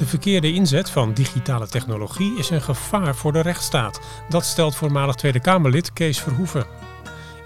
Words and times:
De 0.00 0.06
verkeerde 0.06 0.52
inzet 0.52 0.90
van 0.90 1.12
digitale 1.12 1.66
technologie 1.68 2.38
is 2.38 2.50
een 2.50 2.62
gevaar 2.62 3.16
voor 3.16 3.32
de 3.32 3.40
rechtsstaat. 3.40 4.00
Dat 4.28 4.44
stelt 4.44 4.74
voormalig 4.74 5.14
Tweede 5.14 5.40
Kamerlid 5.40 5.92
Kees 5.92 6.20
Verhoeven. 6.20 6.66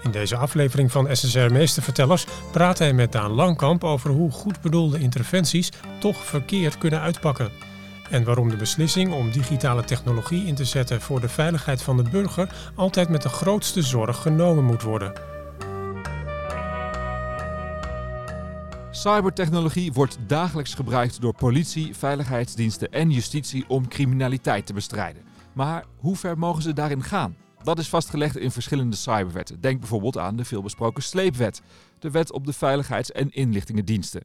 In 0.03 0.11
deze 0.11 0.35
aflevering 0.35 0.91
van 0.91 1.15
SSR 1.15 1.51
Meestervertellers 1.51 2.25
praat 2.51 2.77
hij 2.77 2.93
met 2.93 3.11
Daan 3.11 3.31
Langkamp 3.31 3.83
over 3.83 4.09
hoe 4.09 4.31
goed 4.31 4.61
bedoelde 4.61 4.99
interventies 4.99 5.71
toch 5.99 6.17
verkeerd 6.17 6.77
kunnen 6.77 7.01
uitpakken. 7.01 7.51
En 8.09 8.23
waarom 8.23 8.49
de 8.49 8.57
beslissing 8.57 9.13
om 9.13 9.31
digitale 9.31 9.83
technologie 9.83 10.45
in 10.45 10.55
te 10.55 10.65
zetten 10.65 11.01
voor 11.01 11.21
de 11.21 11.29
veiligheid 11.29 11.81
van 11.81 11.97
de 11.97 12.09
burger 12.09 12.49
altijd 12.75 13.09
met 13.09 13.21
de 13.21 13.29
grootste 13.29 13.81
zorg 13.81 14.21
genomen 14.21 14.63
moet 14.63 14.81
worden. 14.81 15.34
Cybertechnologie 19.05 19.93
wordt 19.93 20.17
dagelijks 20.27 20.73
gebruikt 20.73 21.21
door 21.21 21.35
politie, 21.35 21.95
veiligheidsdiensten 21.95 22.91
en 22.91 23.11
justitie 23.11 23.65
om 23.67 23.87
criminaliteit 23.87 24.65
te 24.65 24.73
bestrijden. 24.73 25.23
Maar 25.53 25.85
hoe 25.97 26.15
ver 26.15 26.37
mogen 26.37 26.61
ze 26.61 26.73
daarin 26.73 27.03
gaan? 27.03 27.35
Dat 27.63 27.79
is 27.79 27.89
vastgelegd 27.89 28.37
in 28.37 28.51
verschillende 28.51 28.95
cyberwetten. 28.95 29.61
Denk 29.61 29.79
bijvoorbeeld 29.79 30.17
aan 30.17 30.35
de 30.35 30.45
veelbesproken 30.45 31.03
sleepwet, 31.03 31.61
de 31.99 32.11
wet 32.11 32.31
op 32.31 32.45
de 32.45 32.53
veiligheids- 32.53 33.11
en 33.11 33.31
inlichtingendiensten. 33.31 34.23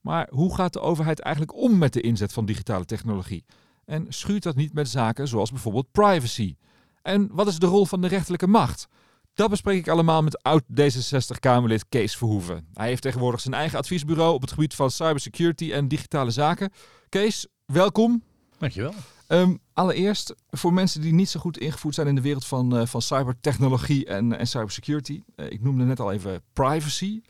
Maar 0.00 0.28
hoe 0.30 0.54
gaat 0.54 0.72
de 0.72 0.80
overheid 0.80 1.20
eigenlijk 1.20 1.56
om 1.56 1.78
met 1.78 1.92
de 1.92 2.00
inzet 2.00 2.32
van 2.32 2.44
digitale 2.44 2.84
technologie? 2.84 3.44
En 3.84 4.06
schuurt 4.08 4.42
dat 4.42 4.56
niet 4.56 4.74
met 4.74 4.88
zaken 4.88 5.28
zoals 5.28 5.50
bijvoorbeeld 5.50 5.92
privacy? 5.92 6.56
En 7.02 7.28
wat 7.32 7.46
is 7.46 7.58
de 7.58 7.66
rol 7.66 7.86
van 7.86 8.00
de 8.00 8.08
rechterlijke 8.08 8.46
macht? 8.48 8.88
Dat 9.34 9.50
bespreek 9.50 9.78
ik 9.78 9.88
allemaal 9.88 10.22
met 10.22 10.42
oud-D66-Kamerlid 10.42 11.88
Kees 11.88 12.16
Verhoeven. 12.16 12.66
Hij 12.74 12.88
heeft 12.88 13.02
tegenwoordig 13.02 13.40
zijn 13.40 13.54
eigen 13.54 13.78
adviesbureau 13.78 14.34
op 14.34 14.40
het 14.40 14.52
gebied 14.52 14.74
van 14.74 14.90
cybersecurity 14.90 15.72
en 15.72 15.88
digitale 15.88 16.30
zaken. 16.30 16.72
Kees, 17.08 17.46
welkom. 17.64 18.22
Dankjewel. 18.58 18.94
Um, 19.28 19.58
allereerst, 19.72 20.34
voor 20.50 20.72
mensen 20.72 21.00
die 21.00 21.12
niet 21.12 21.28
zo 21.28 21.40
goed 21.40 21.58
ingevoerd 21.58 21.94
zijn 21.94 22.06
in 22.06 22.14
de 22.14 22.20
wereld 22.20 22.46
van, 22.46 22.78
uh, 22.78 22.86
van 22.86 23.02
cybertechnologie 23.02 24.06
en, 24.06 24.38
en 24.38 24.46
cybersecurity. 24.46 25.22
Uh, 25.36 25.50
ik 25.50 25.62
noemde 25.62 25.84
net 25.84 26.00
al 26.00 26.12
even 26.12 26.42
privacy. 26.52 27.22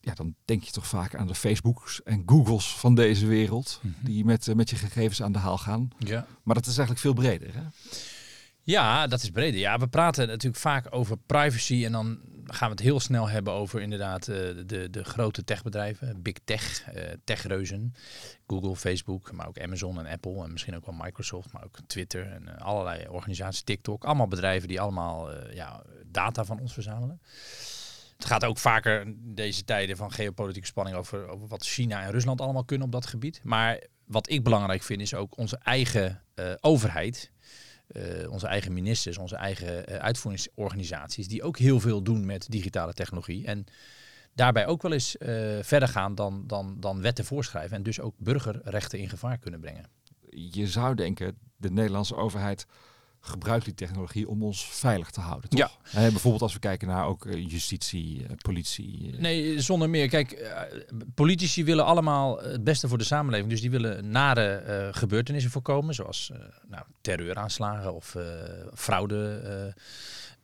Ja, 0.00 0.14
dan 0.14 0.34
denk 0.44 0.62
je 0.62 0.72
toch 0.72 0.86
vaak 0.86 1.14
aan 1.14 1.26
de 1.26 1.34
Facebooks 1.34 2.02
en 2.02 2.22
Googles 2.26 2.76
van 2.76 2.94
deze 2.94 3.26
wereld. 3.26 3.80
Mm 3.82 3.94
-hmm. 3.96 4.04
Die 4.04 4.24
met, 4.24 4.46
uh, 4.46 4.54
met 4.54 4.70
je 4.70 4.76
gegevens 4.76 5.22
aan 5.22 5.32
de 5.32 5.38
haal 5.38 5.58
gaan. 5.58 5.88
Ja. 5.98 6.26
Maar 6.42 6.54
dat 6.54 6.66
is 6.66 6.78
eigenlijk 6.78 7.00
veel 7.00 7.14
breder. 7.14 7.54
Hè? 7.54 7.62
Ja, 8.66 9.06
dat 9.06 9.22
is 9.22 9.30
breder. 9.30 9.60
Ja, 9.60 9.78
we 9.78 9.86
praten 9.86 10.26
natuurlijk 10.26 10.62
vaak 10.62 10.86
over 10.90 11.16
privacy 11.16 11.84
en 11.84 11.92
dan 11.92 12.20
gaan 12.44 12.68
we 12.68 12.74
het 12.74 12.84
heel 12.84 13.00
snel 13.00 13.28
hebben 13.28 13.52
over 13.52 13.80
inderdaad 13.80 14.28
uh, 14.28 14.36
de, 14.66 14.90
de 14.90 15.04
grote 15.04 15.44
techbedrijven, 15.44 16.22
big 16.22 16.34
tech, 16.44 16.94
uh, 16.94 17.02
techreuzen, 17.24 17.94
Google, 18.46 18.76
Facebook, 18.76 19.32
maar 19.32 19.48
ook 19.48 19.60
Amazon 19.60 19.98
en 19.98 20.06
Apple 20.06 20.44
en 20.44 20.52
misschien 20.52 20.76
ook 20.76 20.86
wel 20.86 20.94
Microsoft, 20.94 21.52
maar 21.52 21.64
ook 21.64 21.78
Twitter 21.86 22.26
en 22.26 22.42
uh, 22.42 22.56
allerlei 22.56 23.08
organisaties, 23.08 23.62
TikTok, 23.62 24.04
allemaal 24.04 24.28
bedrijven 24.28 24.68
die 24.68 24.80
allemaal 24.80 25.30
ja, 25.52 25.82
data 26.06 26.44
van 26.44 26.60
ons 26.60 26.72
verzamelen. 26.72 27.20
Het 28.16 28.24
gaat 28.24 28.44
ook 28.44 28.58
vaker 28.58 29.14
deze 29.18 29.64
tijden 29.64 29.96
van 29.96 30.12
geopolitieke 30.12 30.66
spanning 30.66 30.96
over, 30.96 31.28
over 31.28 31.48
wat 31.48 31.64
China 31.64 32.02
en 32.02 32.10
Rusland 32.10 32.40
allemaal 32.40 32.64
kunnen 32.64 32.86
op 32.86 32.92
dat 32.92 33.06
gebied. 33.06 33.40
Maar 33.42 33.82
wat 34.04 34.30
ik 34.30 34.42
belangrijk 34.42 34.82
vind 34.82 35.00
is 35.00 35.14
ook 35.14 35.38
onze 35.38 35.58
eigen 35.62 36.22
overheid, 36.60 37.32
uh, 37.92 38.30
onze 38.30 38.46
eigen 38.46 38.72
ministers, 38.72 39.18
onze 39.18 39.36
eigen 39.36 39.92
uh, 39.92 39.96
uitvoeringsorganisaties, 39.96 41.28
die 41.28 41.42
ook 41.42 41.58
heel 41.58 41.80
veel 41.80 42.02
doen 42.02 42.26
met 42.26 42.50
digitale 42.50 42.92
technologie. 42.92 43.46
En 43.46 43.64
daarbij 44.34 44.66
ook 44.66 44.82
wel 44.82 44.92
eens 44.92 45.16
uh, 45.16 45.28
verder 45.62 45.88
gaan 45.88 46.14
dan, 46.14 46.44
dan, 46.46 46.76
dan 46.80 47.00
wetten 47.00 47.24
voorschrijven. 47.24 47.76
En 47.76 47.82
dus 47.82 48.00
ook 48.00 48.14
burgerrechten 48.18 48.98
in 48.98 49.08
gevaar 49.08 49.38
kunnen 49.38 49.60
brengen. 49.60 49.84
Je 50.30 50.66
zou 50.66 50.94
denken, 50.94 51.38
de 51.56 51.70
Nederlandse 51.70 52.16
overheid 52.16 52.66
gebruikt 53.28 53.64
die 53.64 53.74
technologie 53.74 54.28
om 54.28 54.42
ons 54.42 54.64
veilig 54.64 55.10
te 55.10 55.20
houden. 55.20 55.50
Toch? 55.50 55.58
Ja. 55.58 56.10
Bijvoorbeeld 56.10 56.42
als 56.42 56.52
we 56.52 56.58
kijken 56.58 56.88
naar 56.88 57.06
ook 57.06 57.26
justitie, 57.30 58.26
politie. 58.42 59.14
Nee, 59.18 59.60
zonder 59.60 59.90
meer. 59.90 60.08
Kijk, 60.08 60.52
politici 61.14 61.64
willen 61.64 61.84
allemaal 61.84 62.38
het 62.38 62.64
beste 62.64 62.88
voor 62.88 62.98
de 62.98 63.04
samenleving. 63.04 63.50
Dus 63.50 63.60
die 63.60 63.70
willen 63.70 64.10
nare 64.10 64.62
uh, 64.66 64.88
gebeurtenissen 64.94 65.50
voorkomen, 65.50 65.94
zoals 65.94 66.30
uh, 66.32 66.38
nou, 66.68 66.84
terreuraanslagen 67.00 67.94
of 67.94 68.14
uh, 68.14 68.22
fraude. 68.74 69.74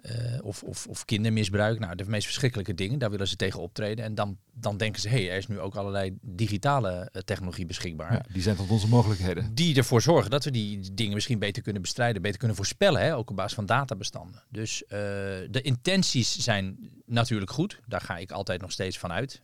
Uh, 0.03 0.45
of, 0.45 0.63
of, 0.63 0.87
of, 0.87 1.05
kindermisbruik. 1.05 1.79
Nou, 1.79 1.95
de 1.95 2.05
meest 2.05 2.25
verschrikkelijke 2.25 2.75
dingen. 2.75 2.99
Daar 2.99 3.11
willen 3.11 3.29
ze 3.29 3.37
tegen 3.37 3.61
optreden. 3.61 4.05
En 4.05 4.15
dan, 4.15 4.39
dan 4.53 4.77
denken 4.77 5.01
ze, 5.01 5.09
hé, 5.09 5.17
hey, 5.17 5.31
er 5.31 5.37
is 5.37 5.47
nu 5.47 5.61
ook 5.61 5.75
allerlei 5.75 6.17
digitale 6.21 7.11
uh, 7.13 7.23
technologie 7.23 7.67
beschikbaar. 7.67 8.13
Ja, 8.13 8.25
die 8.33 8.43
zijn 8.43 8.57
tot 8.57 8.71
onze 8.71 8.89
mogelijkheden. 8.89 9.55
Die 9.55 9.77
ervoor 9.77 10.03
zorgen 10.03 10.31
dat 10.31 10.45
we 10.45 10.51
die 10.51 10.95
dingen 10.95 11.15
misschien 11.15 11.39
beter 11.39 11.63
kunnen 11.63 11.83
bestrijden. 11.83 12.23
Beter 12.23 12.39
kunnen 12.39 12.57
voorspellen, 12.57 13.01
hè, 13.01 13.17
ook 13.17 13.31
op 13.31 13.37
basis 13.37 13.55
van 13.55 13.67
databestanden. 13.67 14.43
Dus 14.49 14.83
uh, 14.83 14.89
de 14.91 15.61
intenties 15.63 16.39
zijn 16.39 16.91
natuurlijk 17.07 17.51
goed. 17.51 17.81
Daar 17.87 18.01
ga 18.01 18.17
ik 18.17 18.31
altijd 18.31 18.61
nog 18.61 18.73
steeds 18.73 18.99
van 18.99 19.13
uit. 19.13 19.41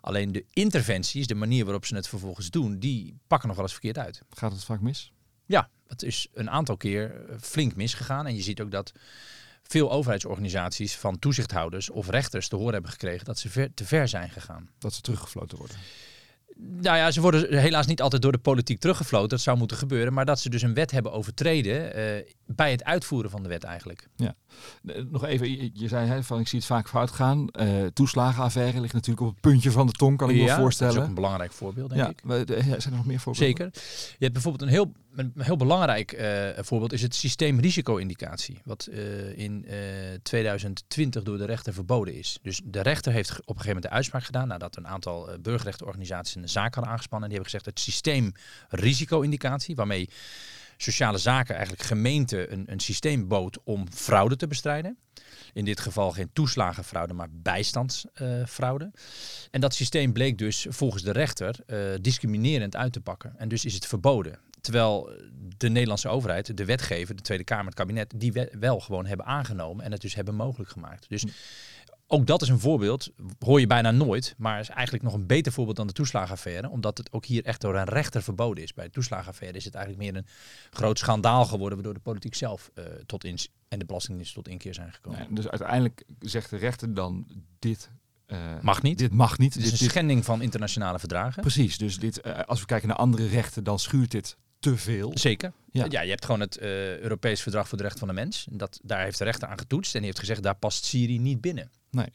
alleen 0.00 0.32
de 0.32 0.44
interventies, 0.52 1.26
de 1.26 1.34
manier 1.34 1.64
waarop 1.64 1.86
ze 1.86 1.94
het 1.94 2.08
vervolgens 2.08 2.50
doen, 2.50 2.78
die 2.78 3.18
pakken 3.26 3.48
nog 3.48 3.56
wel 3.56 3.66
eens 3.66 3.74
verkeerd 3.74 3.98
uit. 3.98 4.22
Gaat 4.30 4.52
het 4.52 4.64
vaak 4.64 4.80
mis? 4.80 5.12
Ja, 5.46 5.68
het 5.86 6.02
is 6.02 6.28
een 6.34 6.50
aantal 6.50 6.76
keer 6.76 7.24
flink 7.40 7.76
misgegaan. 7.76 8.26
En 8.26 8.34
je 8.34 8.42
ziet 8.42 8.60
ook 8.60 8.70
dat 8.70 8.92
veel 9.68 9.90
overheidsorganisaties 9.90 10.96
van 10.96 11.18
toezichthouders 11.18 11.90
of 11.90 12.08
rechters 12.08 12.48
te 12.48 12.56
horen 12.56 12.72
hebben 12.72 12.90
gekregen 12.90 13.24
dat 13.24 13.38
ze 13.38 13.48
ver, 13.48 13.74
te 13.74 13.84
ver 13.84 14.08
zijn 14.08 14.30
gegaan. 14.30 14.70
Dat 14.78 14.94
ze 14.94 15.00
teruggefloten 15.00 15.58
worden. 15.58 15.76
Nou 16.58 16.96
ja, 16.96 17.10
ze 17.10 17.20
worden 17.20 17.58
helaas 17.58 17.86
niet 17.86 18.02
altijd 18.02 18.22
door 18.22 18.32
de 18.32 18.38
politiek 18.38 18.80
teruggefloten. 18.80 19.28
Dat 19.28 19.40
zou 19.40 19.58
moeten 19.58 19.76
gebeuren. 19.76 20.12
Maar 20.12 20.24
dat 20.24 20.40
ze 20.40 20.50
dus 20.50 20.62
een 20.62 20.74
wet 20.74 20.90
hebben 20.90 21.12
overtreden 21.12 21.98
uh, 21.98 22.32
bij 22.46 22.70
het 22.70 22.84
uitvoeren 22.84 23.30
van 23.30 23.42
de 23.42 23.48
wet 23.48 23.64
eigenlijk. 23.64 24.08
Ja. 24.16 24.34
Nog 25.10 25.24
even, 25.24 25.50
je, 25.50 25.70
je 25.72 25.88
zei 25.88 26.06
hè, 26.06 26.22
van 26.22 26.40
ik 26.40 26.48
zie 26.48 26.58
het 26.58 26.68
vaak 26.68 26.88
fout 26.88 27.10
gaan. 27.10 27.48
Uh, 27.60 27.86
toeslagenaffaire 27.86 28.80
ligt 28.80 28.92
natuurlijk 28.92 29.26
op 29.26 29.32
het 29.32 29.40
puntje 29.40 29.70
van 29.70 29.86
de 29.86 29.92
tong, 29.92 30.16
kan 30.16 30.30
ik 30.30 30.36
ja, 30.36 30.56
me 30.56 30.60
voorstellen. 30.60 30.92
dat 30.92 31.02
is 31.02 31.08
ook 31.08 31.16
een 31.16 31.22
belangrijk 31.22 31.52
voorbeeld, 31.52 31.88
denk 31.88 32.00
ja, 32.00 32.08
ik. 32.08 32.24
Maar, 32.24 32.46
zijn 32.46 32.82
er 32.82 32.90
nog 32.90 33.06
meer 33.06 33.20
voorbeelden? 33.20 33.56
Zeker. 33.56 33.82
Je 34.10 34.16
hebt 34.18 34.32
bijvoorbeeld 34.32 34.62
een 34.62 34.68
heel, 34.68 34.92
een 35.16 35.32
heel 35.38 35.56
belangrijk 35.56 36.12
uh, 36.12 36.48
voorbeeld 36.56 36.92
is 36.92 37.02
het 37.02 37.14
systeem 37.14 37.60
risico-indicatie. 37.60 38.60
Wat 38.64 38.88
uh, 38.90 39.38
in 39.38 39.66
2020 40.22 41.22
door 41.22 41.38
de 41.38 41.44
rechter 41.44 41.72
verboden 41.72 42.14
is. 42.14 42.38
Dus 42.42 42.60
de 42.64 42.80
rechter 42.80 43.12
heeft 43.12 43.30
op 43.30 43.36
een 43.36 43.46
gegeven 43.46 43.68
moment 43.68 43.84
de 43.90 43.96
uitspraak 43.96 44.24
gedaan 44.24 44.48
nadat 44.48 44.76
een 44.76 44.88
aantal 44.88 45.28
burgerrechtenorganisaties 45.42 46.34
een 46.34 46.48
zaak 46.48 46.74
hadden 46.74 46.92
aangespannen. 46.92 47.28
En 47.28 47.34
die 47.34 47.44
hebben 47.44 47.60
gezegd 47.60 47.76
het 47.76 47.94
systeem 47.94 48.32
risico-indicatie, 48.68 49.76
waarmee 49.76 50.08
sociale 50.76 51.18
zaken 51.18 51.54
eigenlijk 51.54 51.84
gemeente 51.84 52.52
een, 52.52 52.64
een 52.66 52.80
systeem 52.80 53.28
bood 53.28 53.58
om 53.64 53.86
fraude 53.92 54.36
te 54.36 54.46
bestrijden. 54.46 54.96
In 55.52 55.64
dit 55.64 55.80
geval 55.80 56.12
geen 56.12 56.30
toeslagenfraude, 56.32 57.14
maar 57.14 57.28
bijstandsfraude. 57.30 58.90
En 59.50 59.60
dat 59.60 59.74
systeem 59.74 60.12
bleek 60.12 60.38
dus 60.38 60.66
volgens 60.68 61.02
de 61.02 61.12
rechter 61.12 61.56
uh, 61.66 61.94
discriminerend 62.00 62.76
uit 62.76 62.92
te 62.92 63.00
pakken. 63.00 63.34
En 63.36 63.48
dus 63.48 63.64
is 63.64 63.74
het 63.74 63.86
verboden. 63.86 64.38
Terwijl 64.60 65.10
de 65.56 65.68
Nederlandse 65.68 66.08
overheid, 66.08 66.56
de 66.56 66.64
wetgever, 66.64 67.16
de 67.16 67.22
Tweede 67.22 67.44
Kamer, 67.44 67.66
het 67.66 67.74
kabinet, 67.74 68.12
die 68.16 68.32
wel 68.58 68.80
gewoon 68.80 69.06
hebben 69.06 69.26
aangenomen 69.26 69.84
en 69.84 69.92
het 69.92 70.00
dus 70.00 70.14
hebben 70.14 70.34
mogelijk 70.34 70.70
gemaakt. 70.70 71.08
Dus 71.08 71.24
ook 72.06 72.26
dat 72.26 72.42
is 72.42 72.48
een 72.48 72.60
voorbeeld, 72.60 73.10
hoor 73.38 73.60
je 73.60 73.66
bijna 73.66 73.90
nooit, 73.90 74.34
maar 74.38 74.60
is 74.60 74.68
eigenlijk 74.68 75.04
nog 75.04 75.14
een 75.14 75.26
beter 75.26 75.52
voorbeeld 75.52 75.76
dan 75.76 75.86
de 75.86 75.92
toeslagenaffaire, 75.92 76.70
omdat 76.70 76.98
het 76.98 77.12
ook 77.12 77.24
hier 77.24 77.44
echt 77.44 77.60
door 77.60 77.76
een 77.76 77.84
rechter 77.84 78.22
verboden 78.22 78.62
is. 78.62 78.74
Bij 78.74 78.84
de 78.84 78.90
toeslagenaffaire 78.90 79.56
is 79.56 79.64
het 79.64 79.74
eigenlijk 79.74 80.04
meer 80.04 80.22
een 80.22 80.26
groot 80.70 80.98
schandaal 80.98 81.44
geworden, 81.44 81.74
waardoor 81.74 81.94
de 81.94 82.00
politiek 82.00 82.34
zelf 82.34 82.70
uh, 82.74 82.84
tot 83.06 83.24
in 83.24 83.38
en 83.68 83.78
de 83.78 83.84
belastingdienst 83.84 84.34
tot 84.34 84.48
inkeer 84.48 84.74
zijn 84.74 84.92
gekomen. 84.92 85.18
Ja, 85.18 85.26
dus 85.30 85.48
uiteindelijk 85.48 86.04
zegt 86.18 86.50
de 86.50 86.56
rechter 86.56 86.94
dan 86.94 87.26
dit. 87.58 87.90
Uh, 88.26 88.38
mag 88.62 88.82
niet. 88.82 88.98
Dit 88.98 89.12
mag 89.12 89.38
niet. 89.38 89.54
Het 89.54 89.62
is 89.62 89.70
dit, 89.70 89.80
een 89.80 89.86
schending 89.86 90.24
van 90.24 90.42
internationale 90.42 90.98
verdragen. 90.98 91.40
Precies, 91.40 91.78
dus 91.78 91.98
dit, 91.98 92.20
uh, 92.26 92.38
als 92.40 92.60
we 92.60 92.66
kijken 92.66 92.88
naar 92.88 92.96
andere 92.96 93.26
rechten, 93.26 93.64
dan 93.64 93.78
schuurt 93.78 94.10
dit 94.10 94.36
te 94.58 94.76
veel. 94.76 95.18
Zeker. 95.18 95.52
Ja. 95.70 95.86
ja, 95.88 96.00
je 96.00 96.10
hebt 96.10 96.24
gewoon 96.24 96.40
het 96.40 96.58
uh, 96.62 96.98
Europees 96.98 97.42
Verdrag 97.42 97.68
voor 97.68 97.76
de 97.76 97.84
Rechten 97.84 98.00
van 98.06 98.08
de 98.08 98.14
Mens. 98.14 98.46
Dat, 98.50 98.80
daar 98.82 99.02
heeft 99.02 99.18
de 99.18 99.24
rechter 99.24 99.48
aan 99.48 99.58
getoetst 99.58 99.92
en 99.94 99.98
die 99.98 100.08
heeft 100.08 100.20
gezegd, 100.20 100.42
daar 100.42 100.56
past 100.56 100.84
Syrië 100.84 101.18
niet 101.18 101.40
binnen. 101.40 101.70
Nee. 101.90 102.12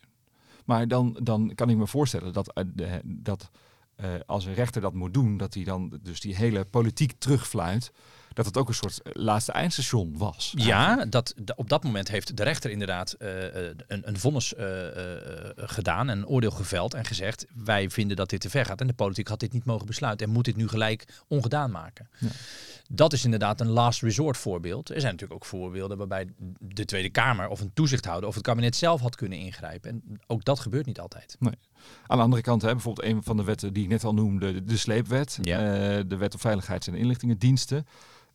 Maar 0.66 0.88
dan, 0.88 1.18
dan 1.24 1.52
kan 1.56 1.70
ik 1.70 1.78
me 1.78 1.88
voorstellen 1.88 2.34
dat, 2.34 2.62
uh, 2.76 2.94
dat 3.04 3.50
uh, 4.04 4.10
als 4.26 4.46
een 4.46 4.54
rechter 4.54 4.82
dat 4.82 4.94
moet 4.94 5.14
doen, 5.14 5.38
dat 5.38 5.54
hij 5.54 5.64
dan 5.64 6.00
dus 6.02 6.20
die 6.20 6.36
hele 6.36 6.66
politiek 6.66 7.14
terugfluit. 7.18 7.92
Dat 8.34 8.46
het 8.46 8.58
ook 8.58 8.68
een 8.68 8.74
soort 8.74 9.00
laatste 9.04 9.52
eindstation 9.52 10.18
was. 10.18 10.54
Ja, 10.58 11.06
dat, 11.06 11.34
op 11.56 11.70
dat 11.70 11.84
moment 11.84 12.08
heeft 12.08 12.38
de 12.38 12.44
rechter 12.44 12.72
inderdaad 12.72 13.16
uh, 13.20 13.30
een, 13.88 14.02
een 14.08 14.20
vonnis 14.20 14.54
gedaan, 15.56 16.08
een 16.08 16.28
oordeel 16.28 16.52
geveld 16.52 16.94
en 16.94 17.06
gezegd: 17.06 17.46
wij 17.56 17.90
vinden 17.90 18.18
dat 18.18 18.30
dit 18.30 18.42
te 18.42 18.50
ver 18.50 18.66
gaat. 18.66 18.82
En 18.82 18.88
de 18.88 18.94
politiek 18.94 19.28
had 19.28 19.40
dit 19.40 19.54
niet 19.54 19.66
mogen 19.66 19.86
besluiten 19.86 20.28
en 20.28 20.34
moet 20.34 20.46
dit 20.46 20.56
nu 20.56 20.68
gelijk 20.68 21.06
ongedaan 21.28 21.72
maken. 21.72 22.10
Ja. 22.20 22.28
Dat 22.90 23.14
is 23.14 23.24
inderdaad 23.24 23.62
een 23.62 23.70
last 23.70 24.02
resort 24.02 24.38
voorbeeld. 24.38 24.90
Er 24.90 25.00
zijn 25.00 25.12
natuurlijk 25.12 25.44
ook 25.44 25.50
voorbeelden 25.50 25.98
waarbij 25.98 26.28
de 26.60 26.86
Tweede 26.86 27.10
Kamer 27.10 27.48
of 27.48 27.60
een 27.60 27.74
toezichthouder 27.74 28.30
of 28.30 28.36
het 28.36 28.44
kabinet 28.44 28.76
zelf 28.76 29.02
had 29.02 29.16
kunnen 29.16 29.38
ingrijpen. 29.38 29.90
En 29.92 30.20
ook 30.28 30.44
dat 30.44 30.60
gebeurt 30.60 30.86
niet 30.86 31.00
altijd. 31.00 31.36
Nee. 31.40 31.54
Aan 32.08 32.18
de 32.18 32.24
andere 32.24 32.42
kant, 32.42 32.62
hè, 32.62 32.72
bijvoorbeeld 32.72 33.08
een 33.08 33.24
van 33.24 33.38
de 33.38 33.44
wetten 33.44 33.74
die 33.74 33.84
ik 33.84 33.90
net 33.90 34.04
al 34.04 34.14
noemde, 34.14 34.64
de, 34.64 34.78
sleepwet, 34.78 35.38
Ja. 35.42 35.58
eh, 35.58 36.04
de 36.08 36.18
wet 36.18 36.34
op 36.34 36.42
veiligheids- 36.42 36.88
en 36.88 36.96
inlichtingendiensten. 36.96 37.86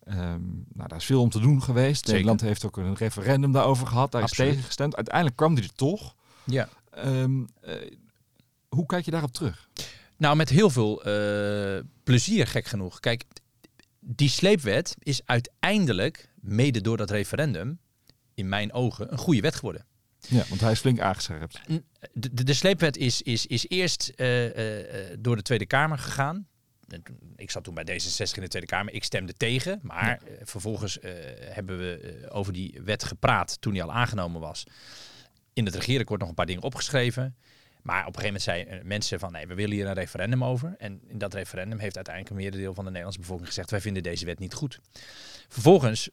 Ehm, 0.06 0.40
nou, 0.72 0.88
daar 0.88 0.98
is 0.98 1.04
veel 1.04 1.20
om 1.20 1.28
te 1.28 1.40
doen 1.40 1.62
geweest. 1.62 1.96
Zeker. 1.96 2.12
Nederland 2.12 2.40
heeft 2.40 2.64
ook 2.64 2.76
een 2.76 2.94
referendum 2.94 3.52
daarover 3.52 3.86
gehad. 3.86 4.12
Daar 4.12 4.22
Absoluut. 4.22 4.48
is 4.48 4.54
tegen 4.54 4.66
gestemd. 4.66 4.96
Uiteindelijk 4.96 5.36
kwam 5.36 5.54
die 5.54 5.64
er 5.64 5.74
toch. 5.74 6.14
Ja. 6.44 6.68
Ehm, 6.90 7.44
eh, 7.60 7.74
hoe 8.68 8.86
kijk 8.86 9.04
je 9.04 9.10
daarop 9.10 9.32
terug? 9.32 9.68
Nou, 10.16 10.36
met 10.36 10.48
heel 10.48 10.70
veel 10.70 11.02
eh, 11.02 11.82
plezier, 12.04 12.46
gek 12.46 12.66
genoeg. 12.66 13.00
Kijk, 13.00 13.24
die 14.00 14.28
sleepwet 14.28 14.96
is 14.98 15.20
uiteindelijk, 15.24 16.32
mede 16.40 16.80
door 16.80 16.96
dat 16.96 17.10
referendum, 17.10 17.78
in 18.34 18.48
mijn 18.48 18.72
ogen, 18.72 19.12
een 19.12 19.18
goede 19.18 19.40
wet 19.40 19.54
geworden. 19.54 19.86
Ja, 20.28 20.44
want 20.48 20.60
hij 20.60 20.72
is 20.72 20.80
flink 20.80 21.00
aangescherpt. 21.00 21.60
De, 22.12 22.34
de, 22.34 22.44
de 22.44 22.54
sleepwet 22.54 22.96
is, 22.96 23.22
is, 23.22 23.46
is 23.46 23.68
eerst 23.68 24.08
eh, 24.08 24.26
door 25.18 25.36
de 25.36 25.42
Tweede 25.42 25.66
Kamer 25.66 25.98
gegaan. 25.98 26.46
Ik 27.36 27.50
zat 27.50 27.64
toen 27.64 27.74
bij 27.74 27.84
D66 27.84 28.34
in 28.34 28.42
de 28.42 28.48
Tweede 28.48 28.68
Kamer. 28.68 28.94
Ik 28.94 29.04
stemde 29.04 29.32
tegen. 29.32 29.78
Maar 29.82 30.20
eh, 30.24 30.34
vervolgens 30.42 31.00
eh, 31.00 31.12
hebben 31.38 31.78
we 31.78 31.98
eh, 31.98 32.36
over 32.36 32.52
die 32.52 32.80
wet 32.84 33.04
gepraat 33.04 33.60
toen 33.60 33.72
die 33.72 33.82
al 33.82 33.92
aangenomen 33.92 34.40
was. 34.40 34.64
In 35.52 35.64
het 35.64 35.74
regeerakkoord 35.74 36.20
nog 36.20 36.28
een 36.28 36.34
paar 36.34 36.46
dingen 36.46 36.62
opgeschreven. 36.62 37.36
Maar 37.82 38.06
op 38.06 38.16
een 38.16 38.20
gegeven 38.20 38.26
moment 38.26 38.42
zeiden 38.42 38.86
mensen 38.86 39.18
van 39.18 39.32
nee, 39.32 39.46
we 39.46 39.54
willen 39.54 39.76
hier 39.76 39.86
een 39.86 39.94
referendum 39.94 40.44
over. 40.44 40.74
En 40.78 41.00
in 41.08 41.18
dat 41.18 41.34
referendum 41.34 41.78
heeft 41.78 41.96
uiteindelijk 41.96 42.34
een 42.34 42.42
merendeel 42.42 42.74
van 42.74 42.84
de 42.84 42.90
Nederlandse 42.90 43.20
bevolking 43.20 43.48
gezegd 43.48 43.70
wij 43.70 43.80
vinden 43.80 44.02
deze 44.02 44.24
wet 44.24 44.38
niet 44.38 44.54
goed. 44.54 44.80
Vervolgens 45.48 46.08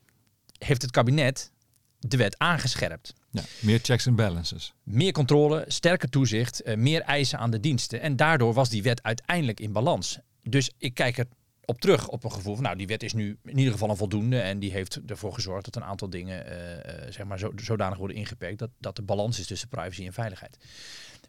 heeft 0.57 0.81
het 0.81 0.91
kabinet 0.91 1.51
de 1.99 2.17
wet 2.17 2.37
aangescherpt. 2.37 3.13
Ja, 3.31 3.41
meer 3.59 3.79
checks 3.81 4.05
en 4.05 4.15
balances. 4.15 4.73
Meer 4.83 5.11
controle, 5.11 5.65
sterker 5.67 6.09
toezicht, 6.09 6.75
meer 6.75 7.01
eisen 7.01 7.39
aan 7.39 7.51
de 7.51 7.59
diensten. 7.59 8.01
En 8.01 8.15
daardoor 8.15 8.53
was 8.53 8.69
die 8.69 8.83
wet 8.83 9.03
uiteindelijk 9.03 9.59
in 9.59 9.71
balans. 9.71 10.19
Dus 10.43 10.71
ik 10.77 10.93
kijk 10.93 11.17
er 11.17 11.27
op 11.65 11.81
terug 11.81 12.07
op 12.07 12.23
een 12.23 12.31
gevoel 12.31 12.53
van, 12.53 12.63
nou, 12.63 12.75
die 12.77 12.87
wet 12.87 13.03
is 13.03 13.13
nu 13.13 13.37
in 13.43 13.57
ieder 13.57 13.73
geval 13.73 13.89
een 13.89 13.97
voldoende. 13.97 14.39
En 14.39 14.59
die 14.59 14.71
heeft 14.71 14.99
ervoor 15.05 15.33
gezorgd 15.33 15.65
dat 15.65 15.75
een 15.75 15.83
aantal 15.83 16.09
dingen 16.09 16.45
eh, 16.45 17.05
eh, 17.05 17.11
zeg 17.11 17.25
maar 17.25 17.39
zo, 17.39 17.51
zodanig 17.55 17.97
worden 17.97 18.17
ingeperkt 18.17 18.59
dat, 18.59 18.69
dat 18.77 18.95
de 18.95 19.01
balans 19.01 19.39
is 19.39 19.47
tussen 19.47 19.67
privacy 19.67 20.05
en 20.05 20.13
veiligheid. 20.13 20.57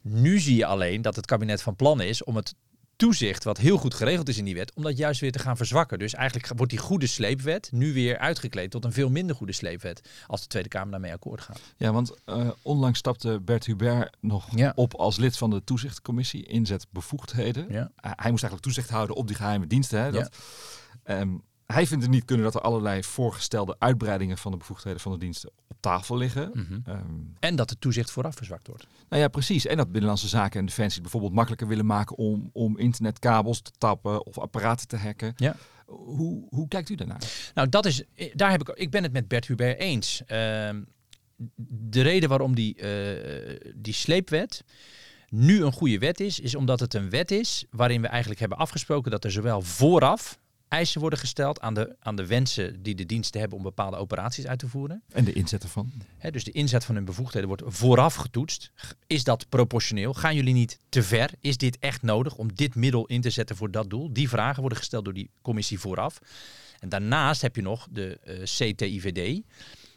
Nu 0.01 0.39
zie 0.39 0.57
je 0.57 0.67
alleen 0.67 1.03
dat 1.03 1.17
het 1.17 1.27
kabinet 1.27 1.63
van 1.63 1.77
plan 1.77 2.01
is 2.01 2.25
om 2.25 2.37
het 2.37 2.55
toezicht, 2.97 3.45
wat 3.45 3.59
heel 3.59 3.77
goed 3.79 3.95
geregeld 3.95 4.29
is 4.29 4.39
in 4.39 4.45
die 4.45 4.55
wet, 4.55 4.73
om 4.75 4.83
dat 4.83 4.97
juist 4.97 5.21
weer 5.21 5.33
te 5.33 5.39
gaan 5.39 5.57
verzwakken. 5.57 5.99
Dus 5.99 6.15
eigenlijk 6.15 6.49
wordt 6.57 6.73
die 6.73 6.81
goede 6.81 7.07
sleepwet 7.07 7.69
nu 7.73 7.93
weer 7.93 8.19
uitgekleed 8.19 8.71
tot 8.71 8.85
een 8.85 8.93
veel 8.93 9.11
minder 9.11 9.37
goede 9.37 9.53
sleepwet 9.53 10.09
als 10.27 10.41
de 10.41 10.47
Tweede 10.47 10.69
Kamer 10.69 10.91
daarmee 10.91 11.13
akkoord 11.13 11.41
gaat. 11.41 11.61
Ja, 11.77 11.93
want 11.93 12.13
eh, 12.25 12.49
onlangs 12.63 12.99
stapte 12.99 13.41
Bert 13.41 13.67
Hubert 13.67 14.17
nog 14.21 14.57
Ja. 14.57 14.73
op 14.75 14.95
als 14.95 15.17
lid 15.17 15.37
van 15.37 15.51
de 15.51 15.65
toezichtcommissie 15.65 16.43
inzet 16.47 16.87
bevoegdheden. 16.91 17.67
Ja. 17.69 17.81
Uh, 17.81 17.87
hij 18.01 18.31
moest 18.31 18.43
eigenlijk 18.43 18.63
toezicht 18.63 18.91
houden 18.91 19.17
op 19.17 19.27
die 19.27 19.37
geheime 19.37 19.67
diensten. 19.67 20.01
Hè, 20.03 20.11
dat, 20.13 20.37
Ehm, 21.05 21.35
hij 21.75 21.87
vindt 21.87 22.03
het 22.05 22.13
niet 22.13 22.25
kunnen 22.25 22.45
dat 22.45 22.55
er 22.55 22.61
allerlei 22.61 23.03
voorgestelde 23.05 23.77
uitbreidingen 23.79 24.39
van 24.39 24.53
de 24.53 24.57
bevoegdheden 24.59 25.01
van 25.01 25.13
de 25.13 25.19
diensten 25.19 25.51
op 25.69 25.77
tafel 25.81 26.17
liggen. 26.17 26.51
Mhm. 26.53 26.79
Ehm, 26.85 27.01
En 27.39 27.57
dat 27.57 27.71
het 27.71 27.81
toezicht 27.81 28.11
vooraf 28.11 28.37
verzwakt 28.37 28.67
wordt. 28.67 28.87
nou 29.09 29.23
ja, 29.23 29.29
precies. 29.29 29.67
En 29.67 29.77
dat 29.77 29.87
Binnenlandse 29.87 30.29
Zaken 30.29 30.61
en 30.61 30.67
Defensie 30.67 31.01
bijvoorbeeld 31.03 31.33
makkelijker 31.33 31.69
willen 31.69 31.87
maken 31.87 32.17
om, 32.17 32.51
om 32.53 32.79
internetkabels 32.79 33.61
te 33.61 33.71
tappen 33.79 34.27
of 34.27 34.39
apparaten 34.39 34.89
te 34.89 34.97
hacken. 34.97 35.33
Ja. 35.37 35.57
Hoe, 35.87 36.47
hoe 36.49 36.69
kijkt 36.69 36.89
u 36.89 36.95
daarnaar? 36.95 37.51
Nou, 37.55 37.69
dat 37.69 37.87
is, 37.87 38.03
daar 38.33 38.51
heb 38.51 38.61
ik, 38.61 38.69
ik 38.69 38.91
ben 38.91 39.03
het 39.03 39.13
met 39.13 39.29
Bert 39.29 39.47
Hubert 39.47 39.79
eens. 39.79 40.23
Ehm, 40.27 40.83
de 41.57 42.03
reden 42.03 42.29
waarom 42.29 42.55
die, 42.55 42.75
eh, 42.77 43.73
die 43.75 43.95
sleepwet 43.95 44.65
nu 45.29 45.65
een 45.65 45.73
goede 45.73 45.99
wet 45.99 46.21
is, 46.21 46.41
is 46.41 46.55
omdat 46.55 46.81
het 46.81 46.95
een 46.95 47.11
wet 47.11 47.31
is 47.31 47.65
waarin 47.71 48.01
we 48.01 48.09
eigenlijk 48.09 48.41
hebben 48.41 48.59
afgesproken 48.59 49.11
dat 49.11 49.25
er 49.25 49.31
zowel 49.31 49.63
vooraf 49.63 50.39
eisen 50.69 51.01
worden 51.01 51.19
gesteld 51.19 51.61
aan 51.61 51.75
de, 51.75 51.97
aan 52.01 52.17
de 52.17 52.27
wensen 52.27 52.83
die 52.83 52.95
de 52.95 53.07
diensten 53.07 53.41
hebben 53.41 53.59
om 53.59 53.65
bepaalde 53.65 53.97
operaties 53.97 54.47
uit 54.47 54.59
te 54.59 54.69
voeren. 54.69 55.03
En 55.13 55.25
de 55.25 55.33
inzet 55.33 55.63
ervan? 55.63 55.93
Dus 56.31 56.45
de 56.45 56.51
inzet 56.51 56.85
van 56.85 56.95
hun 56.95 57.05
bevoegdheden 57.05 57.49
wordt 57.49 57.63
vooraf 57.67 58.15
getoetst. 58.15 58.71
Is 59.07 59.25
dat 59.25 59.49
proportioneel? 59.49 60.15
Gaan 60.15 60.35
jullie 60.35 60.55
niet 60.55 60.79
te 60.89 61.03
ver? 61.03 61.31
Is 61.41 61.57
dit 61.57 61.79
echt 61.79 62.03
nodig 62.03 62.37
om 62.37 62.55
dit 62.55 62.75
middel 62.75 63.07
in 63.07 63.21
te 63.21 63.31
zetten 63.31 63.57
voor 63.57 63.71
dat 63.71 63.91
doel? 63.91 64.13
Die 64.13 64.29
vragen 64.29 64.61
worden 64.61 64.79
gesteld 64.79 65.05
door 65.05 65.15
die 65.15 65.31
commissie 65.43 65.79
vooraf. 65.81 66.19
En 66.79 66.89
daarnaast 66.89 67.43
heb 67.43 67.57
je 67.57 67.63
nog 67.63 67.89
de 67.91 68.19
eh, 68.23 68.43
CTIVD. 68.43 69.43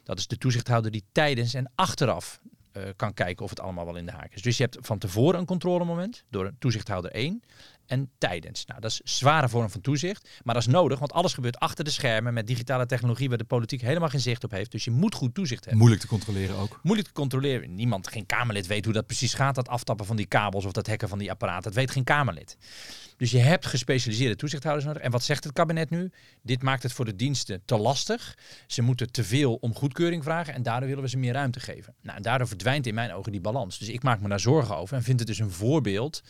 Dat 0.04 0.18
is 0.18 0.26
de 0.26 0.38
toezichthouder 0.38 0.90
die 0.90 1.04
tijdens 1.12 1.54
en 1.54 1.70
achteraf 1.74 2.40
eh, 2.72 2.82
kan 2.96 3.14
kijken 3.14 3.44
of 3.44 3.50
het 3.50 3.60
allemaal 3.60 3.84
wel 3.84 3.96
in 3.96 4.06
de 4.06 4.12
haak 4.12 4.34
is. 4.34 4.42
Dus 4.42 4.56
je 4.56 4.62
hebt 4.62 4.78
van 4.80 4.98
tevoren 4.98 5.40
een 5.40 5.46
controlemoment 5.46 6.24
door 6.30 6.46
een 6.46 6.56
toezichthouder 6.58 7.10
1 7.10 7.42
en 7.88 8.10
tijdens. 8.18 8.66
Nou, 8.66 8.80
dat 8.80 8.90
is 8.90 9.00
een 9.00 9.08
zware 9.08 9.48
vorm 9.48 9.70
van 9.70 9.80
toezicht, 9.80 10.28
maar 10.42 10.54
dat 10.54 10.62
is 10.62 10.72
nodig, 10.72 10.98
want 10.98 11.12
alles 11.12 11.34
gebeurt 11.34 11.58
achter 11.58 11.84
de 11.84 11.90
schermen 11.90 12.34
met 12.34 12.46
digitale 12.46 12.86
technologie 12.86 13.28
waar 13.28 13.38
de 13.38 13.44
politiek 13.44 13.80
helemaal 13.80 14.08
geen 14.08 14.20
zicht 14.20 14.44
op 14.44 14.50
heeft. 14.50 14.70
Dus 14.70 14.84
je 14.84 14.90
moet 14.90 15.14
goed 15.14 15.34
toezicht 15.34 15.60
hebben. 15.60 15.78
Moeilijk 15.78 16.02
te 16.02 16.08
controleren 16.08 16.56
ook. 16.56 16.80
Moeilijk 16.82 17.08
te 17.08 17.14
controleren. 17.14 17.74
Niemand, 17.74 18.08
geen 18.08 18.26
Kamerlid 18.26 18.66
weet 18.66 18.84
hoe 18.84 18.94
dat 18.94 19.06
precies 19.06 19.34
gaat, 19.34 19.54
dat 19.54 19.68
aftappen 19.68 20.06
van 20.06 20.16
die 20.16 20.26
kabels 20.26 20.64
of 20.64 20.72
dat 20.72 20.86
hacken 20.86 21.08
van 21.08 21.18
die 21.18 21.30
apparaten. 21.30 21.62
Dat 21.62 21.74
weet 21.74 21.90
geen 21.90 22.04
Kamerlid. 22.04 22.56
Dus 23.18 23.30
je 23.30 23.38
hebt 23.38 23.66
gespecialiseerde 23.66 24.36
toezichthouders 24.36 24.86
nodig. 24.86 25.02
En 25.02 25.10
wat 25.10 25.22
zegt 25.22 25.44
het 25.44 25.52
kabinet 25.52 25.90
nu? 25.90 26.10
Dit 26.42 26.62
maakt 26.62 26.82
het 26.82 26.92
voor 26.92 27.04
de 27.04 27.16
diensten 27.16 27.62
te 27.64 27.76
lastig. 27.76 28.36
Ze 28.66 28.82
moeten 28.82 29.12
te 29.12 29.24
veel 29.24 29.54
om 29.54 29.74
goedkeuring 29.74 30.24
vragen 30.24 30.54
en 30.54 30.62
daardoor 30.62 30.88
willen 30.88 31.02
we 31.02 31.08
ze 31.08 31.18
meer 31.18 31.32
ruimte 31.32 31.60
geven. 31.60 31.94
Nou, 32.02 32.16
en 32.16 32.22
daardoor 32.22 32.48
verdwijnt 32.48 32.86
in 32.86 32.94
mijn 32.94 33.12
ogen 33.12 33.32
die 33.32 33.40
balans. 33.40 33.78
Dus 33.78 33.88
ik 33.88 34.02
maak 34.02 34.20
me 34.20 34.28
daar 34.28 34.40
zorgen 34.40 34.76
over 34.76 34.96
en 34.96 35.02
vind 35.02 35.18
het 35.18 35.28
dus 35.28 35.38
een 35.38 35.50
voorbeeld 35.50 36.22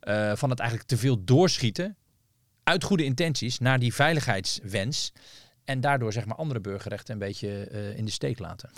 eh, 0.00 0.32
van 0.34 0.50
het 0.50 0.58
eigenlijk 0.58 0.88
te 0.88 0.95
veel 0.96 1.24
doorschieten 1.24 1.96
uit 2.62 2.84
goede 2.84 3.04
intenties 3.04 3.58
naar 3.58 3.78
die 3.78 3.94
veiligheidswens. 3.94 5.12
En 5.64 5.80
daardoor 5.80 6.12
zeg 6.12 6.24
maar 6.24 6.36
andere 6.36 6.60
burgerrechten 6.60 7.12
een 7.12 7.18
beetje 7.18 7.64
eh, 7.64 7.96
in 7.96 8.04
de 8.04 8.10
steek 8.10 8.38
laten. 8.38 8.70